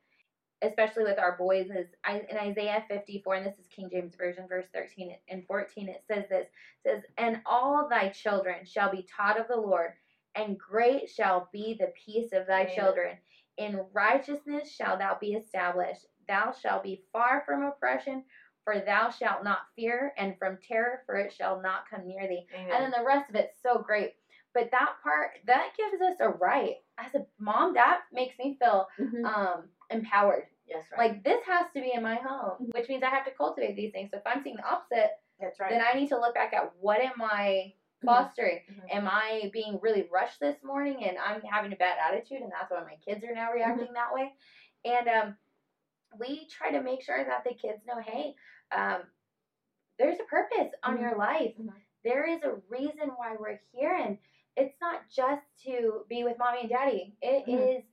especially 0.62 1.04
with 1.04 1.20
our 1.20 1.38
boys, 1.38 1.70
is 1.70 1.88
in 2.08 2.38
Isaiah 2.38 2.84
54, 2.88 3.36
and 3.36 3.46
this 3.46 3.60
is 3.60 3.68
King 3.68 3.90
James 3.92 4.16
Version, 4.16 4.48
verse 4.48 4.66
13 4.74 5.16
and 5.30 5.46
14. 5.48 5.90
It 5.90 6.04
says 6.08 6.26
this: 6.30 6.48
it 6.48 6.52
says, 6.84 7.04
"And 7.18 7.42
all 7.46 7.88
thy 7.90 8.10
children 8.10 8.66
shall 8.66 8.92
be 8.92 9.04
taught 9.16 9.40
of 9.40 9.48
the 9.48 9.58
Lord, 9.58 9.94
and 10.36 10.58
great 10.58 11.10
shall 11.10 11.50
be 11.52 11.76
the 11.80 11.94
peace 12.06 12.34
of 12.34 12.48
thy 12.48 12.62
Amen. 12.62 12.76
children. 12.76 13.18
In 13.58 13.86
righteousness 13.94 14.72
shall 14.72 14.98
thou 14.98 15.18
be 15.20 15.34
established. 15.34 16.06
Thou 16.28 16.52
shalt 16.52 16.84
be 16.84 17.04
far 17.12 17.44
from 17.46 17.64
oppression." 17.64 18.24
for 18.70 18.80
thou 18.82 19.10
shalt 19.10 19.44
not 19.44 19.62
fear, 19.76 20.14
and 20.18 20.38
from 20.38 20.60
terror, 20.62 21.02
for 21.08 21.16
it 21.16 21.34
shall 21.34 21.60
not 21.60 21.90
come 21.90 22.06
near 22.06 22.28
thee. 22.28 22.46
Amen. 22.54 22.72
And 22.72 22.84
then 22.84 22.94
the 23.00 23.06
rest 23.06 23.28
of 23.28 23.36
it's 23.36 23.60
so 23.64 23.80
great. 23.80 24.14
But 24.54 24.72
that 24.72 24.94
part, 25.04 25.32
that 25.46 25.72
gives 25.78 26.02
us 26.02 26.18
a 26.20 26.30
right. 26.30 26.76
As 26.98 27.14
a 27.16 27.26
mom, 27.40 27.74
that 27.76 28.02
makes 28.12 28.38
me 28.40 28.58
feel 28.60 28.88
mm-hmm. 29.00 29.26
um, 29.26 29.64
empowered. 29.90 30.46
Yes, 30.68 30.86
right. 30.92 31.12
Like 31.12 31.24
this 31.24 31.42
has 31.46 31.68
to 31.76 31.82
be 31.82 31.92
in 31.94 32.04
my 32.04 32.16
home, 32.16 32.52
mm-hmm. 32.54 32.72
which 32.74 32.90
means 32.90 33.04
I 33.04 33.10
have 33.10 33.26
to 33.26 33.32
cultivate 33.32 33.76
these 33.76 33.92
things. 33.92 34.10
So 34.12 34.18
if 34.18 34.24
I'm 34.26 34.44
seeing 34.44 34.58
the 34.58 34.68
opposite, 34.68 35.12
that's 35.40 35.60
right. 35.60 35.72
Then 35.72 35.82
I 35.82 35.98
need 35.98 36.10
to 36.10 36.20
look 36.20 36.34
back 36.34 36.54
at 36.54 36.74
what 36.80 37.00
am 37.02 37.22
I 37.22 37.74
mm-hmm. 38.04 38.08
fostering? 38.08 38.60
Mm-hmm. 38.72 38.98
Am 38.98 39.08
I 39.08 39.50
being 39.54 39.80
really 39.82 40.08
rushed 40.12 40.40
this 40.40 40.58
morning 40.64 41.06
and 41.08 41.18
I'm 41.18 41.42
having 41.42 41.74
a 41.74 41.78
bad 41.78 41.98
attitude 42.08 42.42
and 42.42 42.52
that's 42.52 42.72
why 42.72 42.82
my 42.82 42.98
kids 43.06 43.24
are 43.24 43.34
now 43.34 43.52
reacting 43.52 43.86
mm-hmm. 43.86 43.94
that 43.94 44.14
way? 44.14 44.34
And 44.86 45.08
um, 45.08 45.36
we 46.20 46.48
try 46.50 46.72
to 46.72 46.82
make 46.82 47.04
sure 47.04 47.24
that 47.24 47.44
the 47.44 47.54
kids 47.54 47.82
know, 47.88 48.02
hey, 48.04 48.34
um, 48.76 49.02
there's 49.98 50.20
a 50.20 50.24
purpose 50.24 50.74
on 50.84 50.96
mm-hmm. 50.96 51.04
your 51.04 51.18
life. 51.18 51.54
Mm-hmm. 51.60 51.70
There 52.04 52.30
is 52.30 52.42
a 52.44 52.56
reason 52.70 53.12
why 53.18 53.36
we're 53.38 53.60
here, 53.74 53.94
and 53.94 54.18
it's 54.60 54.76
not 54.82 55.02
just 55.14 55.44
to 55.66 56.02
be 56.10 56.24
with 56.24 56.38
mommy 56.38 56.62
and 56.62 56.70
daddy. 56.70 57.16
It 57.22 57.46
mm-hmm. 57.48 57.78
is 57.78 57.84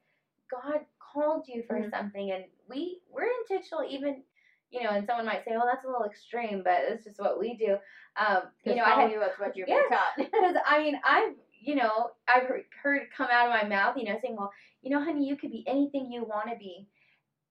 God 0.51 0.81
called 1.13 1.47
you 1.49 1.63
for 1.67 1.79
mm-hmm. 1.79 1.91
something, 1.91 2.31
and 2.33 2.45
we 2.69 3.01
we're 3.11 3.29
intentional. 3.43 3.85
Even 3.89 4.23
you 4.71 4.83
know, 4.83 4.91
and 4.91 5.07
someone 5.07 5.27
might 5.27 5.45
say, 5.45 5.53
"Well, 5.53 5.67
that's 5.67 5.85
a 5.85 5.89
little 5.89 6.05
extreme," 6.05 6.63
but 6.65 6.81
it's 6.89 7.05
just 7.05 7.21
what 7.21 7.39
we 7.39 7.57
do. 7.57 7.77
Um, 8.17 8.43
you 8.65 8.75
know, 8.75 8.85
I 8.85 9.01
have, 9.01 9.11
you 9.11 9.21
that's 9.21 9.39
what 9.39 9.57
you're 9.57 9.69
yeah, 9.69 9.83
taught. 9.89 10.17
Because 10.17 10.57
I 10.67 10.83
mean, 10.83 11.01
I've 11.05 11.35
you 11.61 11.75
know, 11.75 12.11
I've 12.29 12.45
heard 12.83 13.03
come 13.17 13.29
out 13.33 13.47
of 13.47 13.63
my 13.63 13.69
mouth, 13.69 13.97
you 13.97 14.05
know, 14.05 14.19
saying, 14.21 14.37
"Well, 14.37 14.53
you 14.83 14.91
know, 14.91 15.03
honey, 15.03 15.27
you 15.27 15.37
could 15.37 15.51
be 15.51 15.65
anything 15.67 16.11
you 16.11 16.25
want 16.25 16.51
to 16.51 16.57
be," 16.57 16.89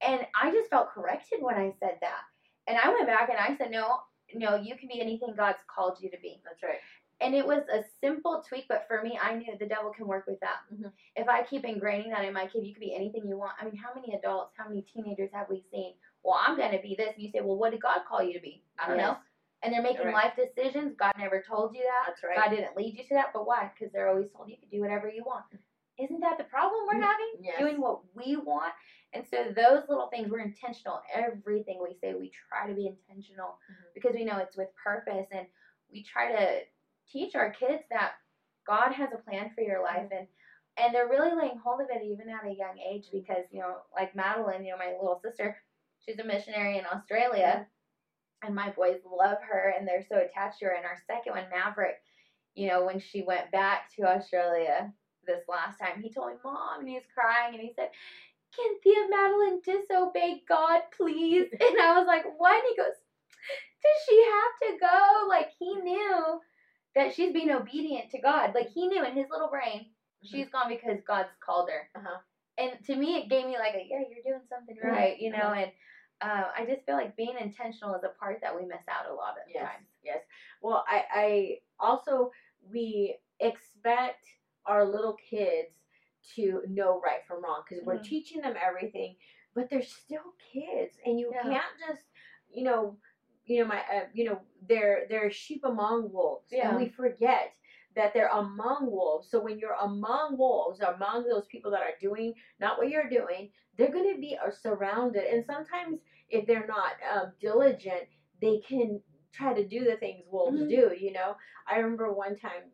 and 0.00 0.20
I 0.40 0.50
just 0.50 0.70
felt 0.70 0.90
corrected 0.90 1.38
when 1.40 1.56
I 1.56 1.72
said 1.80 1.98
that. 2.00 2.22
And 2.66 2.76
I 2.78 2.88
went 2.92 3.06
back 3.06 3.28
and 3.28 3.38
I 3.38 3.56
said, 3.56 3.70
no, 3.70 4.00
no, 4.34 4.56
you 4.56 4.76
can 4.76 4.88
be 4.88 5.00
anything 5.00 5.34
God's 5.36 5.58
called 5.72 5.98
you 6.00 6.10
to 6.10 6.16
be. 6.20 6.40
That's 6.44 6.62
right. 6.62 6.80
And 7.20 7.34
it 7.34 7.46
was 7.46 7.62
a 7.72 7.82
simple 8.00 8.42
tweak, 8.46 8.66
but 8.68 8.84
for 8.86 9.00
me, 9.02 9.18
I 9.20 9.34
knew 9.34 9.56
the 9.58 9.66
devil 9.66 9.90
can 9.90 10.06
work 10.06 10.26
with 10.26 10.38
that. 10.40 10.60
Mhm. 10.70 10.92
If 11.14 11.28
I 11.28 11.42
keep 11.44 11.62
ingraining 11.64 12.10
that 12.10 12.24
in 12.26 12.34
my 12.34 12.46
kid, 12.46 12.66
you 12.66 12.74
can 12.74 12.80
be 12.80 12.94
anything 12.94 13.26
you 13.26 13.38
want. 13.38 13.52
I 13.60 13.64
mean, 13.64 13.76
how 13.76 13.94
many 13.94 14.14
adults, 14.14 14.54
how 14.56 14.68
many 14.68 14.82
teenagers 14.82 15.30
have 15.32 15.48
we 15.48 15.62
seen? 15.70 15.94
Well, 16.22 16.38
I'm 16.38 16.56
going 16.56 16.72
to 16.72 16.82
be 16.82 16.94
this. 16.94 17.14
And 17.14 17.22
you 17.22 17.30
say, 17.30 17.40
well, 17.40 17.56
what 17.56 17.70
did 17.72 17.80
God 17.80 18.04
call 18.06 18.22
you 18.22 18.34
to 18.34 18.40
be? 18.40 18.62
I 18.78 18.86
don't 18.88 18.98
know. 18.98 19.16
And 19.62 19.72
they're 19.72 19.80
making 19.82 20.06
Right. 20.06 20.14
life 20.14 20.36
decisions. 20.36 20.94
God 20.96 21.12
never 21.16 21.40
told 21.42 21.74
you 21.74 21.82
that. 21.84 22.04
That's 22.08 22.22
right. 22.22 22.36
God 22.36 22.50
didn't 22.50 22.76
lead 22.76 22.98
you 22.98 23.04
to 23.04 23.14
that. 23.14 23.32
But 23.32 23.46
why? 23.46 23.72
Because 23.72 23.90
they're 23.92 24.08
always 24.08 24.30
told 24.32 24.50
you 24.50 24.58
can 24.58 24.68
do 24.68 24.80
whatever 24.80 25.08
you 25.08 25.24
want. 25.24 25.46
Isn't 25.98 26.20
that 26.20 26.36
the 26.36 26.44
problem 26.44 26.86
we're 26.86 27.00
Mm, 27.00 27.04
having? 27.04 27.32
yes. 27.40 27.58
Doing 27.58 27.80
what 27.80 28.00
we 28.14 28.36
want. 28.36 28.74
And 29.14 29.26
so 29.26 29.44
those 29.44 29.88
little 29.88 30.08
things, 30.08 30.28
we're 30.30 30.40
intentional. 30.40 31.00
Everything 31.14 31.80
we 31.82 31.94
say, 31.94 32.12
we 32.12 32.28
try 32.28 32.66
to 32.66 32.74
be 32.74 32.86
intentional 32.86 33.58
Mhm. 33.70 33.94
because 33.94 34.14
we 34.14 34.24
know 34.24 34.36
it's 34.36 34.56
with 34.56 34.74
purpose. 34.74 35.26
And 35.30 35.48
we 35.90 36.02
try 36.02 36.32
to 36.32 36.66
teach 37.12 37.34
our 37.34 37.50
kids 37.52 37.82
that 37.90 38.12
God 38.66 38.92
has 38.92 39.10
a 39.12 39.22
plan 39.22 39.50
for 39.54 39.62
your 39.62 39.82
life. 39.82 40.08
And 40.10 40.26
and 40.78 40.94
they're 40.94 41.08
really 41.08 41.34
laying 41.34 41.58
hold 41.58 41.80
of 41.80 41.86
it 41.90 42.04
even 42.04 42.28
at 42.28 42.44
a 42.44 42.54
young 42.54 42.78
age 42.78 43.06
because, 43.10 43.44
you 43.50 43.60
know, 43.60 43.76
like 43.94 44.14
Madeline, 44.14 44.62
you 44.62 44.72
know, 44.72 44.78
my 44.78 44.92
little 45.00 45.18
sister, 45.24 45.56
she's 46.04 46.18
a 46.18 46.24
missionary 46.24 46.76
in 46.76 46.84
Australia 46.84 47.66
and 48.42 48.54
my 48.54 48.70
boys 48.70 48.98
love 49.10 49.38
her 49.40 49.74
and 49.76 49.88
they're 49.88 50.04
so 50.06 50.16
attached 50.18 50.58
to 50.58 50.66
her. 50.66 50.72
And 50.72 50.84
our 50.84 50.98
second 51.06 51.32
one, 51.32 51.48
Maverick, 51.50 51.96
you 52.54 52.68
know, 52.68 52.84
when 52.84 53.00
she 53.00 53.22
went 53.22 53.50
back 53.50 53.90
to 53.96 54.04
Australia 54.04 54.92
this 55.26 55.42
last 55.48 55.78
time, 55.78 56.02
he 56.02 56.12
told 56.12 56.28
me, 56.28 56.34
Mom, 56.44 56.80
and 56.80 56.88
he 56.88 56.94
was 56.94 57.08
crying 57.14 57.54
and 57.54 57.62
he 57.62 57.72
said, 57.74 57.88
Can 58.54 58.78
Thea 58.82 59.08
Madeline 59.08 59.60
disobey 59.64 60.42
God, 60.48 60.82
please? 60.96 61.48
And 61.52 61.80
I 61.80 61.98
was 61.98 62.06
like, 62.06 62.24
What? 62.36 62.54
And 62.54 62.64
he 62.68 62.76
goes, 62.76 62.96
Does 63.82 63.98
she 64.06 64.24
have 64.28 64.72
to 64.72 64.78
go? 64.78 65.28
Like 65.28 65.48
he 65.58 65.74
knew 65.76 66.40
that 66.96 67.14
she's 67.14 67.32
being 67.32 67.50
obedient 67.50 68.10
to 68.10 68.20
God. 68.20 68.54
Like 68.54 68.68
he 68.70 68.88
knew 68.88 69.04
in 69.04 69.12
his 69.12 69.26
little 69.30 69.48
brain, 69.48 69.86
she's 70.22 70.48
gone 70.48 70.68
because 70.68 70.98
God's 71.06 71.28
called 71.40 71.68
her. 71.70 71.88
Uh-huh. 71.94 72.18
And 72.58 72.72
to 72.86 72.96
me, 72.96 73.16
it 73.16 73.28
gave 73.28 73.46
me 73.46 73.58
like 73.58 73.74
a, 73.74 73.86
yeah, 73.88 74.00
you're 74.10 74.24
doing 74.24 74.46
something 74.48 74.76
right, 74.82 75.20
you 75.20 75.30
know, 75.30 75.38
Uh-huh. 75.38 75.60
and 75.60 75.72
uh, 76.22 76.44
I 76.56 76.64
just 76.64 76.86
feel 76.86 76.96
like 76.96 77.14
being 77.16 77.36
intentional 77.38 77.94
is 77.94 78.02
a 78.02 78.18
part 78.18 78.40
that 78.40 78.56
we 78.56 78.62
miss 78.66 78.80
out 78.88 79.10
a 79.10 79.14
lot 79.14 79.34
of 79.36 79.44
Yes, 79.54 79.62
times. 79.62 79.86
yes. 80.02 80.20
Well, 80.62 80.82
I, 80.88 81.04
I 81.12 81.58
also 81.78 82.32
we 82.72 83.18
expect 83.40 84.24
our 84.64 84.86
little 84.86 85.16
kids 85.30 85.68
to 86.34 86.62
know 86.68 87.00
right 87.04 87.20
from 87.28 87.44
wrong 87.44 87.62
because 87.68 87.84
we're 87.84 87.98
Mhm. 87.98 88.04
teaching 88.04 88.40
them 88.40 88.56
everything, 88.60 89.16
but 89.54 89.68
they're 89.68 89.82
still 89.82 90.32
kids, 90.52 90.98
and 91.04 91.20
you 91.20 91.30
Yeah. 91.32 91.42
can't 91.42 91.78
just, 91.78 92.06
you 92.48 92.64
know, 92.64 92.98
you 93.46 93.60
know 93.62 93.68
my, 93.68 93.78
uh, 93.92 94.06
you 94.12 94.24
know, 94.24 94.40
they're 94.68 95.06
they're 95.08 95.30
sheep 95.30 95.62
among 95.64 96.12
wolves, 96.12 96.48
Yeah. 96.52 96.68
and 96.70 96.76
we 96.76 96.88
forget 96.88 97.52
that 97.94 98.12
they're 98.12 98.28
among 98.32 98.90
wolves. 98.90 99.28
So 99.30 99.40
when 99.40 99.58
you're 99.58 99.76
among 99.80 100.36
wolves, 100.36 100.80
among 100.80 101.24
those 101.28 101.46
people 101.46 101.70
that 101.72 101.80
are 101.82 101.94
doing 102.00 102.34
not 102.60 102.78
what 102.78 102.88
you're 102.88 103.08
doing, 103.08 103.50
they're 103.76 103.90
going 103.92 104.12
to 104.14 104.20
be 104.20 104.36
uh, 104.36 104.50
surrounded. 104.50 105.24
And 105.24 105.44
sometimes 105.44 105.98
if 106.28 106.46
they're 106.46 106.66
not 106.66 106.92
um, 107.10 107.32
diligent, 107.40 108.02
they 108.40 108.58
can 108.58 109.00
try 109.32 109.54
to 109.54 109.64
do 109.66 109.84
the 109.84 109.96
things 109.96 110.24
wolves 110.30 110.58
Mhm. 110.60 110.68
do. 110.68 110.94
You 110.98 111.12
know, 111.12 111.36
I 111.66 111.76
remember 111.78 112.12
one 112.12 112.36
time, 112.36 112.70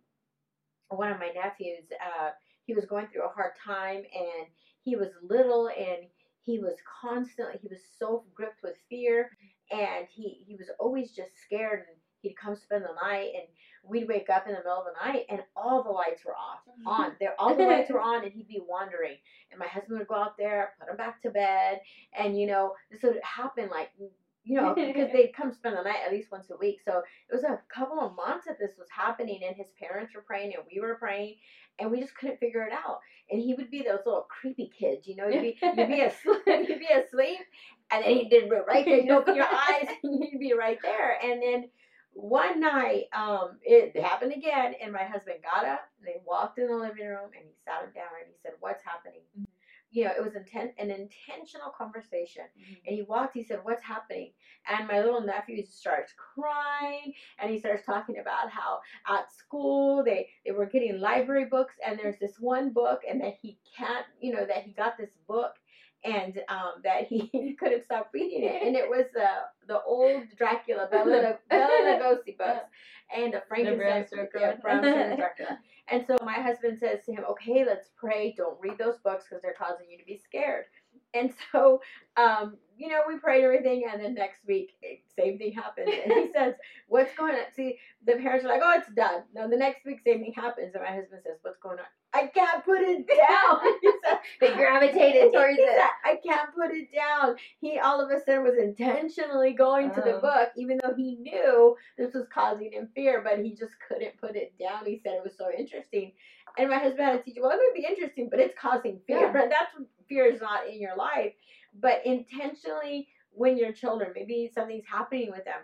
one 0.89 1.11
of 1.11 1.19
my 1.19 1.29
nephews, 1.29 1.85
uh, 2.01 2.31
he 2.65 2.75
was 2.75 2.85
going 2.85 3.07
through 3.09 3.25
a 3.25 3.29
hard 3.29 3.53
time, 3.65 3.99
and 4.15 4.47
he 4.83 4.97
was 4.97 5.11
little, 5.23 5.69
and 5.69 6.09
he 6.43 6.59
was 6.59 6.77
constantly, 7.01 7.59
he 7.61 7.69
was 7.69 7.83
so 7.99 8.25
gripped 8.35 8.63
with 8.63 8.77
fear, 8.89 9.31
and 9.73 10.07
he 10.11 10.45
he 10.47 10.55
was 10.57 10.71
always 10.79 11.13
just 11.13 11.41
scared, 11.43 11.81
and 11.81 11.97
he'd 12.21 12.35
come 12.35 12.55
spend 12.55 12.85
the 12.85 12.95
night, 13.09 13.31
and 13.35 13.47
we'd 13.85 14.09
wake 14.09 14.31
up 14.31 14.47
in 14.47 14.53
the 14.53 14.59
middle 14.59 14.79
of 14.79 14.85
the 14.85 15.13
night, 15.13 15.27
and 15.29 15.41
all 15.57 15.83
the 15.83 15.91
lights 15.91 16.25
were 16.25 16.35
off, 16.35 16.61
on. 16.87 17.13
There, 17.19 17.35
all 17.39 17.55
the 17.55 17.65
lights 17.65 17.91
were 17.91 18.01
on, 18.01 18.25
and 18.25 18.33
he'd 18.33 18.49
be 18.49 18.63
wandering, 18.67 19.17
and 19.51 19.59
my 19.59 19.67
husband 19.67 19.99
would 19.99 20.09
go 20.09 20.15
out 20.15 20.37
there, 20.39 20.75
put 20.79 20.89
him 20.89 20.97
back 20.97 21.23
to 21.23 21.31
bed, 21.31 21.81
and 22.17 22.39
you 22.39 22.47
know, 22.47 22.75
this 22.91 23.03
would 23.03 23.21
happen 23.23 23.69
like. 23.71 23.91
You 24.45 24.61
know, 24.61 24.75
because 24.75 25.09
they'd 25.13 25.33
come 25.37 25.53
spend 25.53 25.77
the 25.77 25.83
night 25.83 26.01
at 26.05 26.11
least 26.11 26.33
once 26.33 26.51
a 26.51 26.57
week. 26.57 26.81
So 26.85 26.99
it 26.99 27.33
was 27.33 27.45
a 27.45 27.61
couple 27.73 28.01
of 28.01 28.17
months 28.17 28.47
that 28.47 28.59
this 28.59 28.73
was 28.77 28.89
happening, 28.91 29.41
and 29.47 29.55
his 29.55 29.69
parents 29.79 30.17
were 30.17 30.23
praying, 30.23 30.55
and 30.57 30.65
we 30.69 30.81
were 30.81 30.97
praying, 30.97 31.37
and 31.79 31.91
we 31.93 32.01
just 32.01 32.17
couldn't 32.17 32.41
figure 32.41 32.63
it 32.63 32.73
out. 32.73 32.99
And 33.31 33.41
he 33.41 33.55
would 33.55 33.71
be 33.71 33.83
those 33.83 34.01
little 34.05 34.27
creepy 34.29 34.71
kids, 34.77 35.07
you 35.07 35.15
know. 35.15 35.29
You'd 35.29 35.43
be, 35.43 35.59
you'd 35.63 35.77
be 35.89 36.01
asleep, 36.01 36.43
you'd 36.47 36.81
be 36.81 36.89
asleep, 36.93 37.39
and 37.93 38.05
then 38.05 38.17
he 38.17 38.29
did 38.29 38.45
it 38.45 38.65
right 38.67 38.85
there. 38.85 38.99
You 39.01 39.13
open 39.19 39.35
your 39.37 39.47
eyes, 39.71 39.89
and 40.03 40.25
you'd 40.25 40.41
be 40.41 40.55
right 40.55 40.79
there. 40.83 41.19
And 41.23 41.43
then 41.43 41.69
one 42.15 42.61
night, 42.61 43.05
um, 43.17 43.59
it 43.63 43.97
happened 44.03 44.33
again, 44.33 44.75
and 44.83 44.93
my 44.93 45.05
husband 45.05 45.39
got 45.43 45.67
up, 45.67 45.81
and 45.99 46.07
they 46.07 46.21
walked 46.27 46.59
in 46.59 46.69
the 46.69 46.77
living 46.77 47.07
room, 47.07 47.31
and 47.37 47.45
he 47.45 47.55
sat 47.65 47.85
him 47.85 47.93
down, 47.95 48.13
and 48.21 48.29
he 48.29 48.37
said, 48.43 48.53
"What's 48.61 48.83
happening?" 48.85 49.23
Mhm. 49.39 49.47
You 49.91 50.05
know, 50.07 50.13
it 50.17 50.23
was 50.25 50.33
inten- 50.33 50.73
an 50.79 50.91
intentional 50.91 51.71
conversation. 51.71 52.45
Mhm. 52.59 52.81
And 52.87 52.97
he 52.97 53.03
walked, 53.03 53.35
he 53.35 53.43
said, 53.45 53.61
What's 53.63 53.83
happening? 53.83 54.33
And 54.67 54.89
my 54.89 55.03
little 55.03 55.21
nephew 55.21 55.65
starts 55.67 56.15
crying 56.17 57.13
and 57.39 57.51
he 57.51 57.59
starts 57.59 57.85
talking 57.85 58.19
about 58.19 58.49
how 58.51 58.81
at 59.07 59.31
school 59.33 60.03
they, 60.03 60.29
they 60.47 60.53
were 60.53 60.65
getting 60.67 60.99
library 60.99 61.45
books 61.45 61.75
and 61.87 61.99
there's 61.99 62.19
this 62.19 62.37
one 62.41 62.71
book 62.73 63.03
and 63.09 63.21
that 63.21 63.35
he 63.43 63.59
can't, 63.77 64.07
you 64.21 64.33
know, 64.33 64.47
that 64.47 64.63
he 64.65 64.73
got 64.73 64.97
this 64.97 65.11
book 65.29 65.53
and 66.05 66.41
um, 66.49 66.81
that 66.85 67.07
he, 67.07 67.57
couldn't 67.61 67.85
stop 67.85 68.11
reading 68.13 68.45
it. 68.45 68.67
And 68.67 68.77
it 68.77 68.89
was 68.89 69.07
the 69.15 69.29
the 69.69 69.83
old 69.83 70.25
Dracula, 70.37 70.89
Bela, 70.91 71.39
Bela 71.51 71.69
Lugosi 71.85 72.37
books 72.37 72.67
and 73.17 73.33
the 73.33 73.43
Frankenstein, 73.49 74.29
yeah, 74.35 74.55
one. 74.61 75.17
Dracula. 75.17 75.59
And 75.89 76.05
so 76.07 76.17
my 76.25 76.35
husband 76.35 76.79
says 76.79 77.01
to 77.05 77.13
him, 77.13 77.25
okay, 77.29 77.65
let's 77.67 77.91
pray. 77.97 78.33
Don't 78.37 78.59
read 78.61 78.79
those 78.79 78.99
books 78.99 79.25
because 79.29 79.43
they're 79.43 79.57
causing 79.59 79.91
you 79.91 79.99
to 79.99 80.05
be 80.05 80.17
scared. 80.17 80.67
And 81.15 81.33
so, 81.53 81.81
um, 82.17 82.57
you 82.77 82.89
know, 82.89 83.01
we 83.07 83.19
prayed 83.19 83.45
everything, 83.45 83.85
and 83.93 84.03
then 84.03 84.15
next 84.15 84.41
week, 84.47 84.71
same 85.19 85.39
thing 85.39 85.53
happens. 85.53 85.91
And 86.05 86.13
he 86.13 86.33
says, 86.35 86.55
"What's 86.89 87.15
going 87.17 87.35
on?" 87.35 87.41
See, 87.55 87.79
the 88.07 88.15
parents 88.15 88.45
are 88.45 88.49
like, 88.49 88.63
"Oh, 88.65 88.75
it's 88.79 88.93
done." 88.95 89.23
No, 89.35 89.49
the 89.49 89.57
next 89.57 89.85
week, 89.85 90.01
same 90.05 90.21
thing 90.23 90.33
happens, 90.35 90.75
and 90.75 90.83
my 90.83 90.91
husband 90.91 91.21
says, 91.25 91.37
"What's 91.43 91.59
going 91.59 91.79
on?" 91.79 91.85
I 92.15 92.27
can't 92.27 92.65
put 92.65 92.81
it 92.81 93.07
down. 93.29 93.61
He 93.83 93.91
said, 94.05 94.19
They 94.41 94.55
gravitated 94.55 95.33
towards 95.33 95.59
it. 95.59 95.67
said, 95.79 95.89
I 96.05 96.17
can't 96.27 96.55
put 96.55 96.71
it 96.73 96.89
down. 96.95 97.37
He 97.61 97.79
all 97.79 98.01
of 98.01 98.11
a 98.11 98.21
sudden 98.21 98.43
was 98.43 98.57
intentionally 98.59 99.53
going 99.53 99.91
to 99.95 100.01
the 100.01 100.17
Oh. 100.17 100.21
book, 100.21 100.51
even 100.57 100.79
though 100.83 100.95
he 100.95 101.17
knew 101.17 101.77
this 101.97 102.13
was 102.15 102.27
causing 102.33 102.73
him 102.73 102.89
fear, 102.95 103.23
but 103.23 103.39
he 103.45 103.55
just 103.55 103.73
couldn't 103.87 104.19
put 104.21 104.37
it 104.37 104.53
down. 104.59 104.85
He 104.87 105.01
said 105.03 105.15
it 105.15 105.23
was 105.25 105.37
so 105.39 105.51
interesting. 105.57 106.13
And 106.59 106.71
my 106.71 106.79
husband 106.79 107.01
had 107.01 107.17
to 107.19 107.23
teach, 107.23 107.39
well, 107.41 107.51
it 107.51 107.61
may 107.75 107.81
be 107.81 107.87
interesting, 107.87 108.29
but 108.31 108.41
it's 108.41 108.55
causing 108.59 109.01
fear. 109.07 109.33
Yeah. 109.35 109.47
That's 109.49 109.75
fear 110.09 110.27
is 110.27 110.41
not 110.41 110.69
in 110.69 110.81
your 110.81 110.97
life. 110.97 111.33
But 111.81 112.03
intentionally, 112.05 113.09
when 113.31 113.57
your 113.57 113.73
children, 113.73 114.13
maybe 114.15 114.51
something's 114.55 114.85
happening 114.87 115.31
with 115.31 115.45
them, 115.45 115.61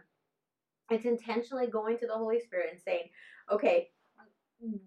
it's 0.90 1.04
intentionally 1.04 1.66
going 1.66 1.99
to 1.99 2.07
the 2.07 2.14
Holy 2.14 2.40
Spirit 2.40 2.71
and 2.73 2.80
saying, 2.80 3.11
okay, 3.52 3.88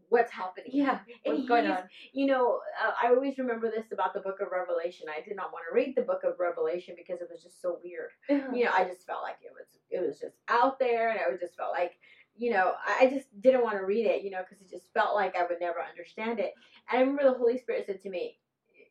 what's 0.10 0.32
happening? 0.32 0.72
Yeah. 0.74 1.00
And 1.26 1.36
What's 1.36 1.48
going 1.48 1.68
on? 1.68 1.84
you 2.12 2.26
know, 2.26 2.60
uh, 2.84 2.92
I 3.02 3.10
always 3.10 3.38
remember 3.38 3.70
this 3.72 3.92
about 3.92 4.14
the 4.14 4.20
book 4.20 4.40
of 4.42 4.48
Revelation. 4.52 5.08
I 5.10 5.22
did 5.22 5.36
not 5.36 5.54
want 5.54 5.66
to 5.70 5.76
read 5.76 5.96
the 5.96 6.02
book 6.02 6.22
of 6.24 6.40
Revelation 6.40 6.96
because 6.98 7.22
it 7.22 7.30
was 7.32 7.42
just 7.44 7.62
so 7.62 7.80
weird. 7.84 8.10
You 8.54 8.66
know, 8.66 8.72
I 8.74 8.84
just 8.84 9.06
felt 9.06 9.24
like 9.24 9.38
it 9.42 9.52
was 9.54 9.68
it 9.90 10.06
was 10.06 10.20
just 10.20 10.36
out 10.50 10.80
there, 10.80 11.12
and 11.12 11.20
I 11.20 11.38
just 11.40 11.56
felt 11.56 11.72
like, 11.72 11.94
you 12.42 12.50
know, 12.52 12.74
I 12.88 13.08
just 13.08 13.28
didn't 13.40 13.62
want 13.62 13.78
to 13.78 13.86
read 13.86 14.08
it, 14.08 14.24
you 14.24 14.32
know, 14.32 14.40
because 14.42 14.60
it 14.66 14.70
just 14.72 14.92
felt 14.96 15.14
like 15.14 15.36
I 15.36 15.44
would 15.44 15.60
never 15.62 15.78
understand 15.80 16.40
it. 16.40 16.54
And 16.90 16.98
I 16.98 17.02
remember 17.02 17.24
the 17.24 17.38
Holy 17.38 17.60
Spirit 17.60 17.86
said 17.86 18.02
to 18.02 18.10
me, 18.10 18.40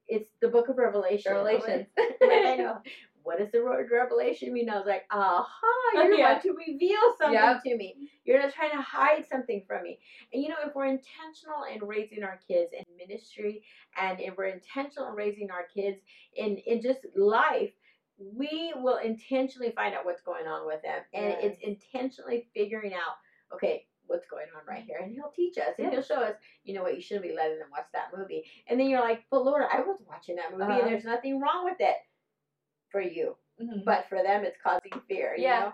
"It's 0.06 0.30
the 0.40 0.46
book 0.46 0.68
of 0.68 0.78
Revelation." 0.78 1.32
I'm 1.32 1.42
like, 1.42 1.60
Revelations. 1.66 1.88
I 2.22 2.56
know. 2.56 2.78
What 3.22 3.38
does 3.38 3.50
the 3.52 3.62
word 3.62 3.90
revelation 3.92 4.50
mean? 4.50 4.70
I 4.70 4.76
was 4.78 4.86
like, 4.86 5.04
aha, 5.10 5.46
you're 5.94 6.14
Yeah. 6.18 6.30
about 6.30 6.42
to 6.42 6.52
reveal 6.54 6.98
something 7.18 7.34
Yep. 7.34 7.62
to 7.64 7.76
me. 7.76 8.08
You're 8.24 8.40
not 8.40 8.54
trying 8.54 8.70
to 8.70 8.80
hide 8.80 9.26
something 9.28 9.62
from 9.68 9.82
me. 9.82 9.98
And 10.32 10.42
you 10.42 10.48
know, 10.48 10.56
if 10.64 10.74
we're 10.74 10.86
intentional 10.86 11.64
in 11.72 11.86
raising 11.86 12.22
our 12.22 12.38
kids 12.48 12.72
in 12.72 12.82
ministry 12.96 13.62
and 14.00 14.18
if 14.20 14.38
we're 14.38 14.46
intentional 14.46 15.10
in 15.10 15.14
raising 15.16 15.50
our 15.50 15.66
kids 15.76 16.00
in, 16.34 16.56
in 16.66 16.80
just 16.80 17.00
life, 17.14 17.72
we 18.18 18.72
will 18.76 18.96
intentionally 18.96 19.72
find 19.76 19.94
out 19.94 20.06
what's 20.06 20.22
going 20.22 20.46
on 20.46 20.66
with 20.66 20.80
them. 20.82 21.00
And 21.12 21.26
Yes. 21.26 21.40
it's 21.42 21.58
intentionally 21.62 22.48
figuring 22.54 22.94
out, 22.94 23.16
okay, 23.52 23.86
what's 24.06 24.26
going 24.26 24.46
on 24.56 24.62
right 24.66 24.84
here. 24.84 24.98
And 25.02 25.12
he'll 25.12 25.30
teach 25.30 25.56
us 25.58 25.74
and 25.78 25.86
Yeah. 25.86 25.90
he'll 25.90 26.02
show 26.02 26.22
us, 26.22 26.36
you 26.64 26.74
know 26.74 26.82
what, 26.82 26.94
you 26.96 27.00
shouldn't 27.00 27.26
be 27.26 27.34
letting 27.34 27.58
them 27.58 27.70
watch 27.70 27.86
that 27.92 28.16
movie. 28.16 28.44
And 28.66 28.78
then 28.78 28.88
you're 28.88 29.00
like, 29.00 29.24
but 29.30 29.44
Lord, 29.44 29.64
I 29.70 29.80
was 29.80 29.98
watching 30.08 30.36
that 30.36 30.50
movie 30.52 30.64
Uh-huh. 30.64 30.80
and 30.82 30.90
there's 30.90 31.04
nothing 31.04 31.40
wrong 31.40 31.64
with 31.64 31.80
it 31.80 31.96
for 32.90 33.00
you. 33.00 33.36
Mhm. 33.60 33.84
But 33.84 34.06
for 34.08 34.22
them, 34.22 34.44
it's 34.44 34.58
causing 34.62 34.92
fear. 35.08 35.34
You 35.36 35.44
Yeah. 35.44 35.60
know? 35.60 35.72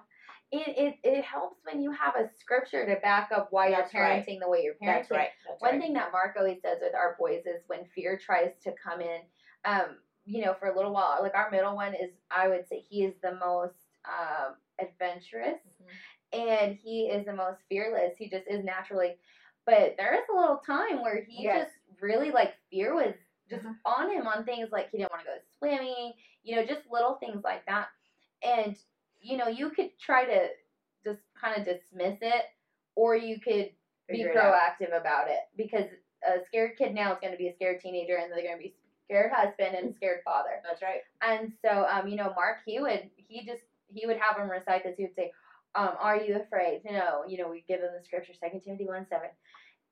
it, 0.52 0.68
it 0.78 0.98
it 1.16 1.24
helps 1.24 1.64
when 1.64 1.80
you 1.82 1.90
have 1.90 2.14
a 2.14 2.28
scripture 2.38 2.86
to 2.86 3.00
back 3.00 3.32
up 3.32 3.50
why 3.50 3.68
That's 3.68 3.92
you're 3.92 4.00
right. 4.02 4.24
parenting 4.24 4.38
the 4.38 4.48
way 4.48 4.62
you're 4.62 4.74
parenting. 4.74 4.86
That's 4.86 5.10
right. 5.10 5.30
That's 5.48 5.60
One 5.60 5.72
right. 5.72 5.80
thing 5.80 5.92
that 5.94 6.12
Mark 6.12 6.36
always 6.38 6.60
does 6.62 6.78
with 6.80 6.94
our 6.94 7.16
boys 7.18 7.46
is 7.46 7.62
when 7.66 7.84
fear 7.86 8.16
tries 8.16 8.52
to 8.62 8.72
come 8.72 9.00
in, 9.00 9.22
um, 9.64 9.98
you 10.24 10.44
know, 10.44 10.54
for 10.54 10.68
a 10.68 10.76
little 10.76 10.92
while, 10.92 11.18
like 11.20 11.34
our 11.34 11.50
middle 11.50 11.74
one 11.74 11.94
is, 11.94 12.12
I 12.30 12.46
would 12.46 12.68
say 12.68 12.78
he 12.78 13.04
is 13.04 13.14
the 13.22 13.34
most 13.34 13.74
um, 14.04 14.54
adventurous. 14.78 15.58
Mhm. 15.66 15.88
And 16.32 16.76
he 16.76 17.06
is 17.06 17.26
the 17.26 17.32
most 17.32 17.58
fearless. 17.68 18.16
He 18.18 18.28
just 18.28 18.46
is 18.48 18.64
naturally. 18.64 19.16
But 19.64 19.96
there 19.98 20.14
is 20.14 20.24
a 20.32 20.38
little 20.38 20.60
time 20.64 21.02
where 21.02 21.24
he 21.28 21.44
yes. 21.44 21.66
just 21.66 22.00
really 22.00 22.30
like 22.30 22.54
fear 22.70 22.94
was 22.94 23.14
just 23.50 23.64
uh-huh. 23.64 24.02
on 24.02 24.12
him 24.12 24.26
on 24.26 24.44
things 24.44 24.68
like 24.70 24.90
he 24.90 24.98
didn't 24.98 25.10
want 25.10 25.22
to 25.22 25.26
go 25.26 25.36
swimming, 25.58 26.12
you 26.44 26.56
know, 26.56 26.64
just 26.64 26.82
little 26.90 27.14
things 27.14 27.42
like 27.42 27.66
that. 27.66 27.88
And 28.42 28.76
you 29.20 29.36
know, 29.36 29.48
you 29.48 29.70
could 29.70 29.90
try 29.98 30.24
to 30.24 30.48
just 31.04 31.20
kind 31.40 31.56
of 31.56 31.64
dismiss 31.64 32.18
it, 32.20 32.44
or 32.94 33.16
you 33.16 33.40
could 33.40 33.70
Figure 34.08 34.32
be 34.32 34.38
proactive 34.38 34.96
about 34.98 35.28
it 35.28 35.40
because 35.56 35.86
a 36.26 36.44
scared 36.46 36.72
kid 36.78 36.94
now 36.94 37.12
is 37.12 37.18
going 37.20 37.32
to 37.32 37.38
be 37.38 37.48
a 37.48 37.54
scared 37.54 37.80
teenager, 37.80 38.16
and 38.16 38.30
they're 38.30 38.42
going 38.42 38.56
to 38.56 38.62
be 38.62 38.74
scared 39.04 39.32
husband 39.34 39.74
and 39.74 39.94
scared 39.94 40.20
father. 40.24 40.62
That's 40.64 40.82
right. 40.82 41.00
And 41.22 41.52
so, 41.64 41.86
um, 41.90 42.08
you 42.08 42.16
know, 42.16 42.32
Mark, 42.36 42.58
he 42.64 42.80
would 42.80 43.10
he 43.16 43.44
just 43.44 43.62
he 43.88 44.06
would 44.06 44.18
have 44.18 44.36
him 44.36 44.50
recite 44.50 44.84
this. 44.84 44.96
He 44.96 45.04
would 45.04 45.14
say, 45.14 45.32
um, 45.76 45.90
"Are 46.00 46.16
you 46.20 46.36
afraid?" 46.36 46.82
No, 46.84 47.24
you 47.28 47.38
know, 47.38 47.48
we 47.48 47.64
give 47.68 47.80
him 47.80 47.90
the 47.96 48.04
scripture, 48.04 48.32
Second 48.38 48.62
Timothy 48.62 48.86
one 48.86 49.06
seven. 49.08 49.28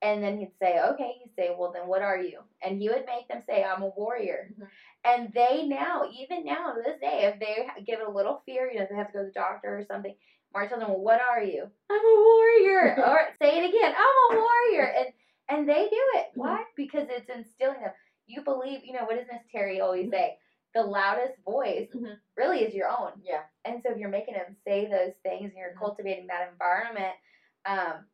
And 0.03 0.23
then 0.23 0.39
he'd 0.39 0.53
say, 0.61 0.79
okay, 0.93 1.13
he'd 1.19 1.33
say, 1.35 1.55
well, 1.57 1.73
then 1.73 1.87
what 1.87 2.03
are 2.03 2.19
you? 2.19 2.41
And 2.61 2.79
he 2.79 2.91
would 2.91 3.07
make 3.07 3.27
them 3.27 3.43
say, 3.47 3.65
I'm 3.65 3.83
a 3.83 3.89
warrior. 3.89 4.51
Mm-hmm. 4.53 4.65
And 5.05 5.33
they 5.33 5.67
now, 5.67 6.03
even 6.13 6.45
now 6.45 6.73
to 6.73 6.83
this 6.85 7.01
day, 7.01 7.33
if 7.33 7.41
they 7.41 7.67
give 7.87 8.01
it 8.01 8.07
a 8.07 8.11
little 8.11 8.43
fear, 8.45 8.71
you 8.71 8.81
know, 8.81 8.87
they 8.91 8.97
have 8.97 9.07
to 9.09 9.13
go 9.15 9.19
to 9.21 9.27
the 9.27 9.33
doctor 9.33 9.79
or 9.79 9.85
something, 9.89 10.15
Mark 10.53 10.69
tells 10.69 10.81
them, 10.81 10.91
well, 10.91 11.01
what 11.01 11.21
are 11.21 11.43
you? 11.43 11.67
I'm 11.91 11.97
a 11.99 12.23
warrior. 12.23 13.03
or 13.07 13.21
say 13.41 13.59
it 13.59 13.69
again, 13.69 13.93
I'm 13.97 14.37
a 14.37 14.41
warrior. 14.41 14.93
And 14.97 15.07
and 15.49 15.69
they 15.69 15.89
do 15.91 16.03
it. 16.15 16.27
Mm-hmm. 16.31 16.41
Why? 16.41 16.65
Because 16.77 17.07
it's 17.11 17.29
instilling 17.29 17.81
them. 17.81 17.93
You 18.27 18.43
believe, 18.43 18.81
you 18.85 18.93
know, 18.93 19.05
what 19.05 19.17
does 19.17 19.27
Miss 19.31 19.43
Terry 19.51 19.81
always 19.81 20.07
mm-hmm. 20.07 20.15
say? 20.15 20.39
The 20.75 20.83
loudest 20.83 21.35
voice 21.45 21.89
mm-hmm. 21.95 22.15
really 22.37 22.61
is 22.61 22.75
your 22.75 22.89
own. 22.89 23.13
Yeah. 23.23 23.43
And 23.65 23.81
so 23.83 23.93
if 23.93 23.99
you're 23.99 24.09
making 24.09 24.35
them 24.35 24.57
say 24.67 24.87
those 24.87 25.15
things 25.23 25.51
and 25.51 25.59
you're 25.59 25.71
mm-hmm. 25.71 25.79
cultivating 25.79 26.27
that 26.27 26.51
environment, 26.51 27.15
um, 27.67 28.05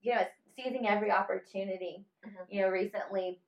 you 0.00 0.14
know, 0.14 0.20
it's 0.20 0.30
seizing 0.56 0.86
every 0.86 1.10
opportunity. 1.10 2.04
Mm-hmm. 2.26 2.54
You 2.54 2.60
know, 2.62 2.68
recently 2.68 3.40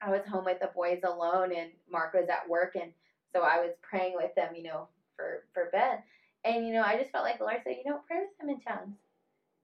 I 0.00 0.10
was 0.10 0.22
home 0.28 0.44
with 0.44 0.60
the 0.60 0.70
boys 0.74 1.00
alone 1.04 1.52
and 1.56 1.70
Mark 1.90 2.14
was 2.14 2.28
at 2.28 2.48
work 2.48 2.74
and 2.74 2.92
so 3.32 3.42
I 3.42 3.60
was 3.60 3.70
praying 3.82 4.14
with 4.16 4.34
them, 4.34 4.54
you 4.54 4.64
know, 4.64 4.88
for, 5.16 5.44
for 5.54 5.70
Ben. 5.72 5.98
And, 6.44 6.66
you 6.66 6.72
know, 6.72 6.82
I 6.82 6.98
just 6.98 7.12
felt 7.12 7.24
like 7.24 7.38
the 7.38 7.44
Lord 7.44 7.60
said, 7.64 7.76
you 7.82 7.90
know, 7.90 8.00
pray 8.06 8.18
with 8.18 8.36
them 8.38 8.50
in 8.50 8.60
tongues. 8.60 8.96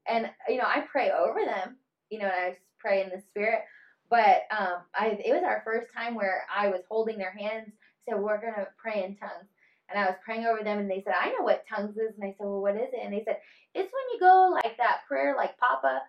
And, 0.06 0.30
you 0.48 0.56
know, 0.56 0.64
I 0.64 0.84
pray 0.90 1.10
over 1.10 1.40
them, 1.44 1.76
you 2.08 2.18
know, 2.18 2.26
and 2.26 2.34
I 2.34 2.56
pray 2.78 3.02
in 3.02 3.10
the 3.10 3.20
spirit. 3.20 3.60
But 4.08 4.44
um, 4.50 4.78
I, 4.94 5.18
it 5.22 5.34
was 5.34 5.42
our 5.44 5.60
first 5.64 5.92
time 5.94 6.14
where 6.14 6.46
I 6.54 6.68
was 6.68 6.80
holding 6.88 7.18
their 7.18 7.32
hands, 7.32 7.72
said, 8.08 8.20
we're 8.20 8.40
going 8.40 8.54
to 8.54 8.68
pray 8.80 9.04
in 9.04 9.16
tongues. 9.16 9.48
And 9.90 9.98
I 9.98 10.06
was 10.06 10.16
praying 10.24 10.44
over 10.44 10.62
them, 10.62 10.78
and 10.78 10.90
they 10.90 11.02
said, 11.02 11.14
I 11.18 11.30
know 11.30 11.44
what 11.44 11.64
tongues 11.68 11.96
is. 11.96 12.14
And 12.16 12.24
I 12.24 12.36
said, 12.36 12.44
Well, 12.44 12.60
what 12.60 12.76
is 12.76 12.92
it? 12.92 13.00
And 13.02 13.12
they 13.12 13.24
said, 13.24 13.38
It's 13.74 13.90
when 13.92 14.06
you 14.12 14.20
go 14.20 14.50
like 14.52 14.76
that 14.76 15.00
prayer, 15.08 15.34
like 15.34 15.56
Papa, 15.58 16.02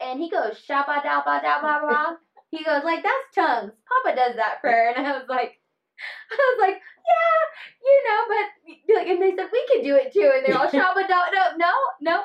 and 0.00 0.20
he 0.20 0.28
goes 0.28 0.60
shabba 0.68 1.02
dabba 1.02 1.42
dabba 1.42 1.80
blah. 1.88 2.16
He 2.50 2.62
goes 2.64 2.84
like 2.84 3.02
that's 3.02 3.34
tongues. 3.34 3.72
Papa 3.88 4.16
does 4.16 4.36
that 4.36 4.60
prayer, 4.60 4.92
and 4.94 5.06
I 5.06 5.12
was 5.12 5.28
like, 5.28 5.58
I 6.30 6.36
was 6.36 6.60
like, 6.60 6.76
yeah, 6.76 7.40
you 7.84 8.04
know, 8.06 8.20
but 8.28 9.08
and 9.08 9.22
they 9.22 9.34
said 9.36 9.48
we 9.52 9.66
could 9.72 9.84
do 9.84 9.96
it 9.96 10.12
too, 10.12 10.30
and 10.34 10.44
they're 10.44 10.58
all 10.58 10.68
shabba 10.70 11.08
no 11.08 11.22
no 11.56 11.72
no. 12.02 12.22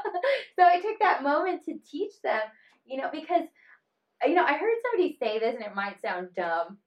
So 0.57 0.63
I 0.65 0.81
took 0.81 0.99
that 0.99 1.23
moment 1.23 1.63
to 1.65 1.79
teach 1.89 2.21
them, 2.21 2.41
you 2.85 2.97
know, 2.97 3.09
because 3.11 3.43
you 4.25 4.35
know 4.35 4.43
I 4.43 4.57
heard 4.57 4.75
somebody 4.83 5.17
say 5.21 5.39
this, 5.39 5.55
and 5.55 5.63
it 5.63 5.75
might 5.75 6.01
sound 6.01 6.29
dumb, 6.35 6.79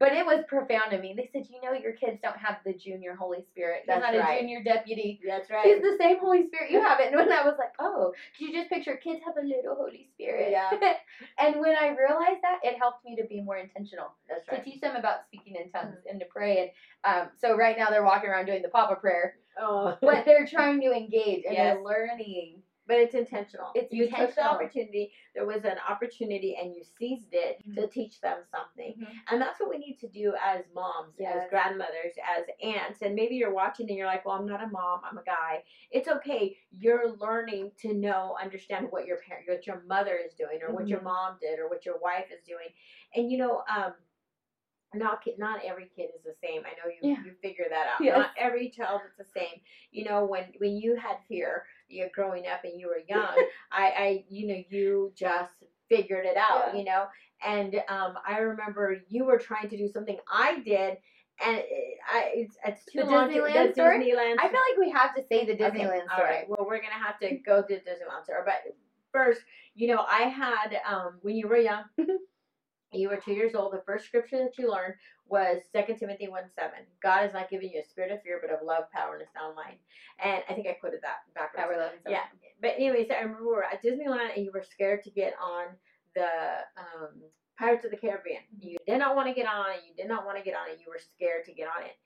but 0.00 0.12
it 0.12 0.24
was 0.24 0.42
profound 0.48 0.90
to 0.92 0.98
me. 0.98 1.12
They 1.14 1.28
said, 1.30 1.46
you 1.52 1.60
know, 1.60 1.76
your 1.76 1.92
kids 1.92 2.18
don't 2.22 2.38
have 2.38 2.56
the 2.64 2.72
junior 2.72 3.14
Holy 3.14 3.44
Spirit. 3.52 3.82
He's 3.86 4.00
not 4.00 4.14
right. 4.14 4.38
a 4.38 4.40
junior 4.40 4.64
deputy. 4.64 5.20
That's 5.28 5.50
right. 5.50 5.66
He's 5.66 5.82
the 5.82 5.96
same 6.00 6.18
Holy 6.18 6.46
Spirit 6.46 6.70
you 6.70 6.80
have 6.80 7.00
it. 7.00 7.08
And 7.08 7.16
when 7.16 7.30
I 7.30 7.44
was 7.44 7.56
like, 7.58 7.74
oh, 7.78 8.12
could 8.36 8.48
you 8.48 8.52
just 8.54 8.70
picture 8.70 8.96
kids 8.96 9.20
have 9.26 9.36
a 9.36 9.46
little 9.46 9.76
Holy 9.76 10.08
Spirit. 10.14 10.52
Yeah. 10.52 10.70
and 11.38 11.60
when 11.60 11.76
I 11.76 11.88
realized 11.88 12.40
that, 12.42 12.60
it 12.62 12.78
helped 12.78 13.04
me 13.04 13.14
to 13.16 13.24
be 13.28 13.42
more 13.42 13.58
intentional. 13.58 14.12
That's 14.26 14.48
right. 14.48 14.64
To 14.64 14.70
teach 14.70 14.80
them 14.80 14.96
about 14.96 15.26
speaking 15.26 15.56
in 15.56 15.70
tongues 15.70 15.96
mm-hmm. 15.96 16.08
and 16.08 16.20
to 16.20 16.26
pray. 16.26 16.72
And 17.04 17.14
um, 17.14 17.28
so 17.38 17.54
right 17.54 17.76
now 17.78 17.90
they're 17.90 18.04
walking 18.04 18.30
around 18.30 18.46
doing 18.46 18.62
the 18.62 18.68
Papa 18.68 18.96
prayer. 18.96 19.36
Oh. 19.60 19.98
but 20.00 20.24
they're 20.24 20.46
trying 20.46 20.80
to 20.80 20.92
engage 20.92 21.44
and 21.44 21.54
yes. 21.54 21.74
they're 21.74 21.84
learning 21.84 22.62
but 22.90 22.98
it's 22.98 23.14
intentional. 23.14 23.70
It's 23.76 23.92
you 23.92 24.06
intentional. 24.06 24.26
took 24.26 24.34
the 24.34 24.44
opportunity. 24.44 25.12
There 25.32 25.46
was 25.46 25.64
an 25.64 25.76
opportunity, 25.88 26.58
and 26.60 26.74
you 26.74 26.82
seized 26.98 27.28
it 27.30 27.62
mm-hmm. 27.62 27.80
to 27.80 27.86
teach 27.86 28.20
them 28.20 28.38
something. 28.50 28.94
Mm-hmm. 28.98 29.12
And 29.30 29.40
that's 29.40 29.60
what 29.60 29.70
we 29.70 29.78
need 29.78 29.98
to 30.00 30.08
do 30.08 30.34
as 30.44 30.64
moms, 30.74 31.14
yes. 31.16 31.36
as 31.36 31.50
grandmothers, 31.50 32.14
as 32.36 32.46
aunts. 32.60 33.02
And 33.02 33.14
maybe 33.14 33.36
you're 33.36 33.54
watching 33.54 33.88
and 33.88 33.96
you're 33.96 34.08
like, 34.08 34.26
"Well, 34.26 34.34
I'm 34.34 34.44
not 34.44 34.60
a 34.60 34.66
mom. 34.66 35.02
I'm 35.08 35.18
a 35.18 35.22
guy." 35.22 35.62
It's 35.92 36.08
okay. 36.08 36.56
You're 36.72 37.14
learning 37.16 37.70
to 37.82 37.94
know, 37.94 38.34
understand 38.42 38.88
what 38.90 39.06
your 39.06 39.18
parent, 39.18 39.46
what 39.46 39.68
your 39.68 39.84
mother 39.86 40.18
is 40.26 40.34
doing, 40.34 40.58
or 40.60 40.66
mm-hmm. 40.66 40.74
what 40.74 40.88
your 40.88 40.98
mm-hmm. 40.98 41.06
mom 41.06 41.36
did, 41.40 41.60
or 41.60 41.68
what 41.68 41.86
your 41.86 42.00
wife 42.00 42.26
is 42.32 42.42
doing. 42.44 42.74
And 43.14 43.30
you 43.30 43.38
know, 43.38 43.62
um, 43.72 43.92
not 44.94 45.22
not 45.38 45.60
every 45.64 45.88
kid 45.94 46.08
is 46.16 46.24
the 46.24 46.34
same. 46.42 46.62
I 46.62 46.70
know 46.70 46.90
you 46.90 47.10
yeah. 47.10 47.24
you 47.24 47.32
figure 47.40 47.66
that 47.70 47.86
out. 47.86 48.04
Yes. 48.04 48.16
Not 48.16 48.30
every 48.36 48.68
child 48.70 49.02
is 49.06 49.16
the 49.16 49.40
same. 49.40 49.60
You 49.92 50.04
know, 50.04 50.24
when 50.24 50.46
when 50.58 50.76
you 50.76 50.96
had 50.96 51.18
fear, 51.28 51.64
you're 51.90 52.10
growing 52.14 52.46
up 52.46 52.64
and 52.64 52.80
you 52.80 52.88
were 52.88 53.00
young, 53.08 53.34
I, 53.72 53.86
I, 53.86 54.24
you 54.28 54.46
know, 54.46 54.62
you 54.68 55.12
just 55.16 55.52
figured 55.88 56.24
it 56.26 56.36
out, 56.36 56.70
yeah. 56.72 56.78
you 56.78 56.84
know. 56.84 57.06
And 57.44 57.76
um, 57.88 58.14
I 58.26 58.38
remember 58.38 58.98
you 59.08 59.24
were 59.24 59.38
trying 59.38 59.68
to 59.70 59.76
do 59.76 59.88
something 59.88 60.18
I 60.30 60.60
did, 60.60 60.98
and 61.44 61.56
it, 61.56 61.98
I, 62.12 62.32
it's, 62.34 62.56
it's 62.66 62.84
too 62.84 63.00
the 63.00 63.06
long. 63.06 63.30
Disneyland 63.30 63.68
to, 63.68 63.72
story? 63.72 63.98
Disneyland. 63.98 64.36
I 64.38 64.48
feel 64.48 64.60
like 64.60 64.78
we 64.78 64.90
have 64.90 65.14
to 65.14 65.22
say 65.26 65.46
the 65.46 65.54
Disneyland 65.54 65.74
okay, 65.74 65.86
story. 65.86 66.00
All 66.16 66.24
right. 66.24 66.48
Well, 66.48 66.66
we're 66.66 66.80
gonna 66.82 67.02
have 67.02 67.18
to 67.20 67.36
go 67.38 67.62
to 67.62 67.74
Disneyland 67.74 68.24
story, 68.24 68.40
but 68.44 68.76
first, 69.12 69.40
you 69.74 69.88
know, 69.88 70.04
I 70.06 70.24
had 70.24 70.78
um, 70.86 71.18
when 71.22 71.36
you 71.36 71.48
were 71.48 71.58
young. 71.58 71.84
you 72.92 73.08
were 73.08 73.16
two 73.16 73.32
years 73.32 73.54
old. 73.54 73.72
The 73.72 73.82
first 73.86 74.06
scripture 74.06 74.38
that 74.38 74.58
you 74.58 74.70
learned 74.70 74.94
was 75.30 75.62
2 75.72 75.94
Timothy 75.94 76.28
1 76.28 76.42
7. 76.54 76.70
God 77.02 77.22
has 77.22 77.32
not 77.32 77.48
given 77.48 77.70
you 77.70 77.80
a 77.80 77.88
spirit 77.88 78.10
of 78.10 78.22
fear, 78.22 78.40
but 78.42 78.52
of 78.52 78.66
love, 78.66 78.90
power, 78.92 79.14
and 79.14 79.22
a 79.22 79.30
sound 79.30 79.54
mind. 79.54 79.78
And 80.22 80.42
I 80.50 80.54
think 80.54 80.66
I 80.66 80.72
quoted 80.72 81.00
that 81.02 81.22
backwards. 81.34 81.64
Power, 81.64 81.78
love, 81.78 81.92
yeah. 82.08 82.26
But 82.60 82.74
anyways, 82.76 83.08
I 83.10 83.22
remember 83.22 83.46
we 83.46 83.54
were 83.54 83.64
at 83.64 83.82
Disneyland 83.82 84.36
and 84.36 84.44
you 84.44 84.50
were 84.52 84.64
scared 84.68 85.02
to 85.04 85.10
get 85.10 85.34
on 85.40 85.66
the 86.14 86.26
um, 86.76 87.22
Pirates 87.58 87.84
of 87.84 87.92
the 87.92 87.96
Caribbean. 87.96 88.42
Mm-hmm. 88.56 88.68
You 88.68 88.76
did 88.86 88.98
not 88.98 89.14
want 89.14 89.28
to 89.28 89.34
get 89.34 89.46
on 89.46 89.70
it. 89.70 89.82
You 89.86 89.94
did 89.94 90.08
not 90.08 90.26
want 90.26 90.36
to 90.36 90.44
get 90.44 90.54
on 90.54 90.68
it. 90.68 90.78
You 90.80 90.90
were 90.90 91.00
scared 91.00 91.44
to 91.46 91.52
get 91.52 91.68
on 91.68 91.84
it. 91.86 91.96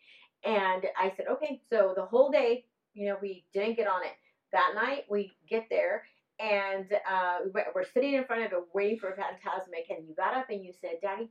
And 0.44 0.84
I 1.00 1.12
said, 1.16 1.26
okay. 1.32 1.62
So 1.70 1.94
the 1.96 2.04
whole 2.04 2.30
day, 2.30 2.66
you 2.92 3.08
know, 3.08 3.16
we 3.22 3.44
didn't 3.54 3.76
get 3.76 3.88
on 3.88 4.02
it. 4.04 4.12
That 4.52 4.72
night, 4.74 5.04
we 5.10 5.32
get 5.48 5.66
there 5.70 6.04
and 6.38 6.87
uh, 7.10 7.38
we're 7.74 7.84
sitting 7.94 8.14
in 8.14 8.24
front 8.24 8.44
of 8.44 8.52
it 8.52 8.58
waiting 8.74 8.98
for 8.98 9.10
Fantasmic. 9.10 9.96
And 9.96 10.06
you 10.06 10.14
got 10.14 10.34
up 10.34 10.50
and 10.50 10.62
you 10.62 10.72
said, 10.80 10.98
Daddy, 11.02 11.30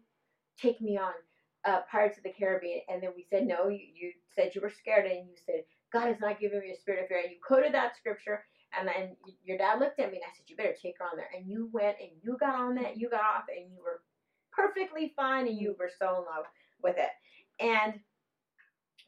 take 0.60 0.82
me 0.82 0.98
on 0.98 1.14
uh, 1.66 1.82
Pirates 1.92 2.18
of 2.18 2.24
the 2.24 2.34
Caribbean, 2.38 2.82
and 2.90 3.02
then 3.02 3.12
we 3.16 3.26
said 3.30 3.46
no. 3.48 3.68
You, 3.68 3.80
you 3.96 4.14
said 4.36 4.54
you 4.56 4.62
were 4.62 4.70
scared, 4.70 5.06
and 5.06 5.28
you 5.28 5.36
said 5.46 5.64
God 5.92 6.08
has 6.08 6.20
not 6.20 6.40
given 6.40 6.60
me 6.60 6.72
a 6.72 6.76
spirit 6.80 7.04
of 7.04 7.08
fear, 7.08 7.22
and 7.22 7.32
you 7.32 7.38
quoted 7.46 7.74
that 7.74 7.96
scripture. 7.96 8.46
And 8.78 8.88
then 8.88 9.16
your 9.44 9.58
dad 9.58 9.80
looked 9.80 10.00
at 10.00 10.12
me, 10.12 10.18
and 10.18 10.26
I 10.26 10.36
said, 10.36 10.50
"You 10.50 10.56
better 10.56 10.76
take 10.82 10.96
her 11.00 11.06
on 11.06 11.18
there." 11.18 11.30
And 11.36 11.48
you 11.48 11.70
went, 11.72 11.98
and 12.02 12.10
you 12.22 12.38
got 12.40 12.56
on 12.56 12.76
that. 12.76 12.98
You 12.98 13.10
got 13.10 13.22
off, 13.22 13.46
and 13.56 13.72
you 13.72 13.78
were 13.84 14.02
perfectly 14.52 15.14
fine, 15.16 15.48
and 15.48 15.58
you 15.58 15.76
were 15.80 15.92
so 16.00 16.18
in 16.18 16.26
love 16.26 16.46
with 16.82 16.96
it. 16.98 17.12
And 17.64 18.00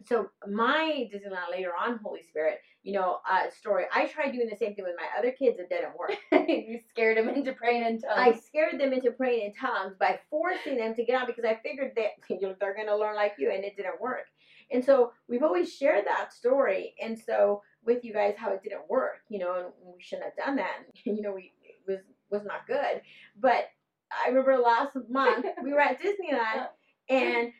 so 0.06 0.30
my 0.48 1.10
Disneyland 1.14 1.52
later 1.52 1.72
on, 1.80 2.00
Holy 2.04 2.22
Spirit, 2.24 2.60
you 2.84 2.94
know, 2.94 3.20
uh, 3.30 3.50
story. 3.50 3.86
I 3.94 4.06
tried 4.06 4.32
doing 4.32 4.48
the 4.48 4.58
same 4.58 4.76
thing 4.76 4.86
with 4.86 4.96
my 4.98 5.08
other 5.18 5.32
kids. 5.32 5.58
It 5.60 5.70
didn't 5.70 5.98
work. 5.98 6.16
you 6.48 6.80
scared 6.90 7.18
them 7.18 7.30
into 7.30 7.54
praying 7.54 7.84
in 7.84 8.00
tongues. 8.00 8.14
I 8.16 8.34
scared 8.34 8.80
them 8.80 8.94
into 8.94 9.12
praying 9.12 9.48
in 9.48 9.54
tongues 9.54 9.96
by 10.00 10.20
forcing 10.30 10.78
them 10.78 10.94
to 10.96 11.04
get 11.04 11.20
on 11.20 11.28
because 11.28 11.46
I 11.46 11.60
figured 11.64 11.94
that 11.96 12.12
you 12.30 12.42
know, 12.42 12.56
they're 12.60 12.76
going 12.76 12.88
to 12.88 12.98
learn 12.98 13.16
like 13.16 13.34
you, 13.38 13.52
and 13.52 13.64
it 13.64 13.76
didn't 13.76 14.00
work. 14.00 14.26
And 14.72 14.84
so 14.84 15.12
we've 15.28 15.44
always 15.44 15.74
shared 15.74 16.06
that 16.06 16.34
story, 16.34 16.96
and 17.02 17.18
so 17.18 17.62
with 17.84 18.04
you 18.04 18.14
guys 18.14 18.36
how 18.38 18.52
it 18.52 18.64
didn't 18.64 18.90
work, 18.90 19.20
you 19.30 19.40
know, 19.40 19.56
and 19.56 19.68
we 19.96 20.02
shouldn't 20.02 20.26
have 20.26 20.46
done 20.46 20.56
that. 20.56 20.78
you 21.06 21.22
know, 21.22 21.34
we 21.34 21.54
was 21.88 22.00
was 22.30 22.44
not 22.46 22.68
good. 22.68 23.02
But 23.40 23.66
I 24.12 24.30
remember 24.30 24.58
last 24.58 24.96
month 25.10 25.46
we 25.64 25.74
were 25.74 25.82
at 25.82 26.00
Disneyland 26.02 26.68
and 27.10 27.52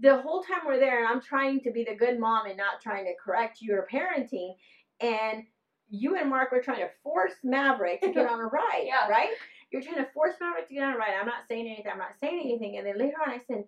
the 0.00 0.20
whole 0.20 0.42
time 0.42 0.60
we're 0.66 0.78
there 0.78 1.04
and 1.04 1.08
I'm 1.08 1.20
trying 1.20 1.60
to 1.60 1.70
be 1.70 1.84
the 1.84 1.94
good 1.94 2.18
mom 2.18 2.46
and 2.46 2.56
not 2.56 2.80
trying 2.82 3.04
to 3.04 3.12
correct 3.22 3.60
your 3.60 3.86
parenting 3.92 4.54
and 5.00 5.44
you 5.90 6.16
and 6.16 6.30
Mark 6.30 6.52
were 6.52 6.62
trying 6.62 6.80
to 6.80 6.90
force 7.02 7.34
Maverick 7.42 8.00
to 8.00 8.12
get 8.12 8.26
on 8.30 8.40
a 8.40 8.44
ride, 8.44 8.84
yeah. 8.84 9.08
right? 9.08 9.30
You're 9.70 9.82
trying 9.82 9.96
to 9.96 10.06
force 10.14 10.34
Maverick 10.40 10.68
to 10.68 10.74
get 10.74 10.84
on 10.84 10.94
a 10.94 10.96
ride. 10.96 11.14
I'm 11.20 11.26
not 11.26 11.46
saying 11.48 11.66
anything. 11.66 11.90
I'm 11.92 11.98
not 11.98 12.14
saying 12.20 12.40
anything. 12.40 12.78
And 12.78 12.86
then 12.86 12.98
later 12.98 13.16
on, 13.24 13.32
I 13.32 13.38
said, 13.38 13.64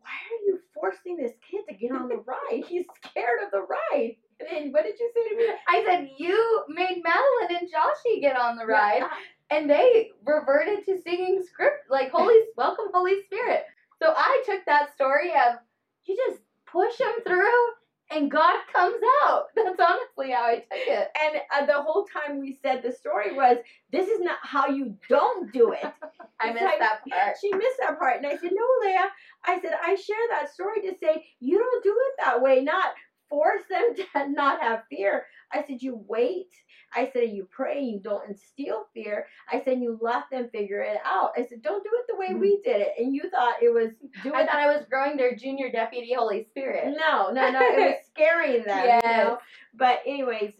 "Why 0.00 0.10
are 0.10 0.40
you 0.46 0.60
forcing 0.74 1.16
this 1.16 1.32
kid 1.50 1.62
to 1.68 1.74
get 1.74 1.92
on 1.92 2.08
the 2.08 2.16
ride? 2.26 2.64
He's 2.66 2.86
scared 3.04 3.40
of 3.44 3.50
the 3.50 3.62
ride." 3.62 4.16
And 4.40 4.48
then 4.50 4.72
what 4.72 4.84
did 4.84 4.98
you 4.98 5.10
say 5.14 5.28
to 5.30 5.36
me? 5.36 5.54
I 5.68 5.84
said, 5.86 6.10
"You 6.18 6.64
made 6.68 7.02
Madeline 7.02 7.60
and 7.60 7.68
Joshy 7.70 8.20
get 8.20 8.36
on 8.36 8.56
the 8.56 8.66
ride." 8.66 9.00
Yeah. 9.00 9.08
And 9.50 9.68
they 9.68 10.10
reverted 10.24 10.86
to 10.86 11.00
singing 11.02 11.42
script 11.46 11.90
like 11.90 12.10
Holy 12.10 12.34
Welcome 12.56 12.86
Holy 12.94 13.22
Spirit. 13.24 13.64
So 14.02 14.12
I 14.16 14.42
took 14.46 14.64
that 14.66 14.94
story 14.94 15.30
of 15.30 15.56
you 16.04 16.16
just 16.28 16.42
push 16.66 16.96
them 16.98 17.14
through 17.26 17.66
and 18.10 18.30
God 18.30 18.56
comes 18.72 19.00
out. 19.24 19.46
That's 19.56 19.80
honestly 19.80 20.32
how 20.32 20.44
I 20.44 20.56
took 20.56 20.64
it. 20.70 21.08
And 21.22 21.40
uh, 21.52 21.66
the 21.66 21.82
whole 21.82 22.04
time 22.04 22.40
we 22.40 22.58
said 22.62 22.82
the 22.82 22.92
story 22.92 23.34
was, 23.34 23.58
this 23.92 24.08
is 24.08 24.20
not 24.20 24.38
how 24.42 24.68
you 24.68 24.96
don't 25.08 25.52
do 25.52 25.72
it. 25.72 25.84
I 26.40 26.52
missed 26.52 26.64
like, 26.64 26.78
that 26.80 27.00
part. 27.08 27.36
She 27.40 27.52
missed 27.52 27.78
that 27.80 27.98
part. 27.98 28.18
And 28.18 28.26
I 28.26 28.36
said, 28.36 28.50
no, 28.52 28.66
Leah. 28.82 29.08
I 29.46 29.60
said, 29.60 29.72
I 29.82 29.94
share 29.94 30.16
that 30.30 30.52
story 30.52 30.80
to 30.82 30.94
say, 31.00 31.24
you 31.40 31.58
don't 31.58 31.82
do 31.82 31.94
it 31.96 32.24
that 32.24 32.42
way. 32.42 32.60
Not 32.60 32.86
force 33.28 33.62
them 33.68 33.94
to 34.14 34.28
not 34.30 34.60
have 34.60 34.84
fear. 34.90 35.26
I 35.52 35.64
said, 35.66 35.82
you 35.82 36.04
wait. 36.08 36.48
I 36.96 37.10
said, 37.12 37.30
you 37.30 37.48
pray, 37.50 37.80
you 37.80 38.00
don't 38.00 38.28
instill 38.28 38.86
fear. 38.94 39.26
I 39.50 39.62
said, 39.64 39.80
you 39.80 39.98
let 40.00 40.24
them 40.30 40.48
figure 40.50 40.80
it 40.80 40.98
out. 41.04 41.32
I 41.36 41.44
said, 41.44 41.62
don't 41.62 41.82
do 41.82 41.90
it 41.92 42.06
the 42.08 42.16
way 42.16 42.28
mm-hmm. 42.28 42.40
we 42.40 42.60
did 42.64 42.80
it. 42.80 42.92
And 42.98 43.14
you 43.14 43.28
thought 43.30 43.62
it 43.62 43.72
was 43.72 43.90
doing 44.22 44.34
I 44.34 44.46
thought 44.46 44.56
I 44.56 44.76
was 44.76 44.86
growing 44.88 45.16
their 45.16 45.34
junior 45.34 45.70
deputy 45.70 46.14
Holy 46.14 46.44
Spirit. 46.44 46.96
No, 46.96 47.30
no, 47.30 47.50
no. 47.50 47.60
It 47.60 47.78
was 47.78 47.94
scaring 48.14 48.64
them. 48.64 48.84
Yes. 48.84 49.02
You 49.04 49.10
know? 49.10 49.38
But 49.74 50.00
anyways, 50.06 50.52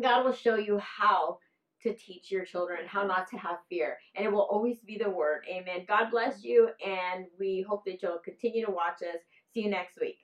God 0.00 0.24
will 0.24 0.34
show 0.34 0.56
you 0.56 0.78
how 0.78 1.38
to 1.82 1.94
teach 1.94 2.30
your 2.30 2.44
children 2.44 2.80
how 2.86 3.04
not 3.04 3.26
to 3.28 3.38
have 3.38 3.56
fear. 3.68 3.96
And 4.14 4.26
it 4.26 4.30
will 4.30 4.46
always 4.50 4.78
be 4.80 4.98
the 4.98 5.08
word. 5.08 5.44
Amen. 5.50 5.86
God 5.88 6.10
bless 6.10 6.44
you. 6.44 6.68
And 6.86 7.26
we 7.38 7.64
hope 7.66 7.84
that 7.86 8.02
you'll 8.02 8.18
continue 8.18 8.66
to 8.66 8.72
watch 8.72 9.02
us. 9.02 9.20
See 9.52 9.62
you 9.62 9.70
next 9.70 9.98
week. 10.00 10.18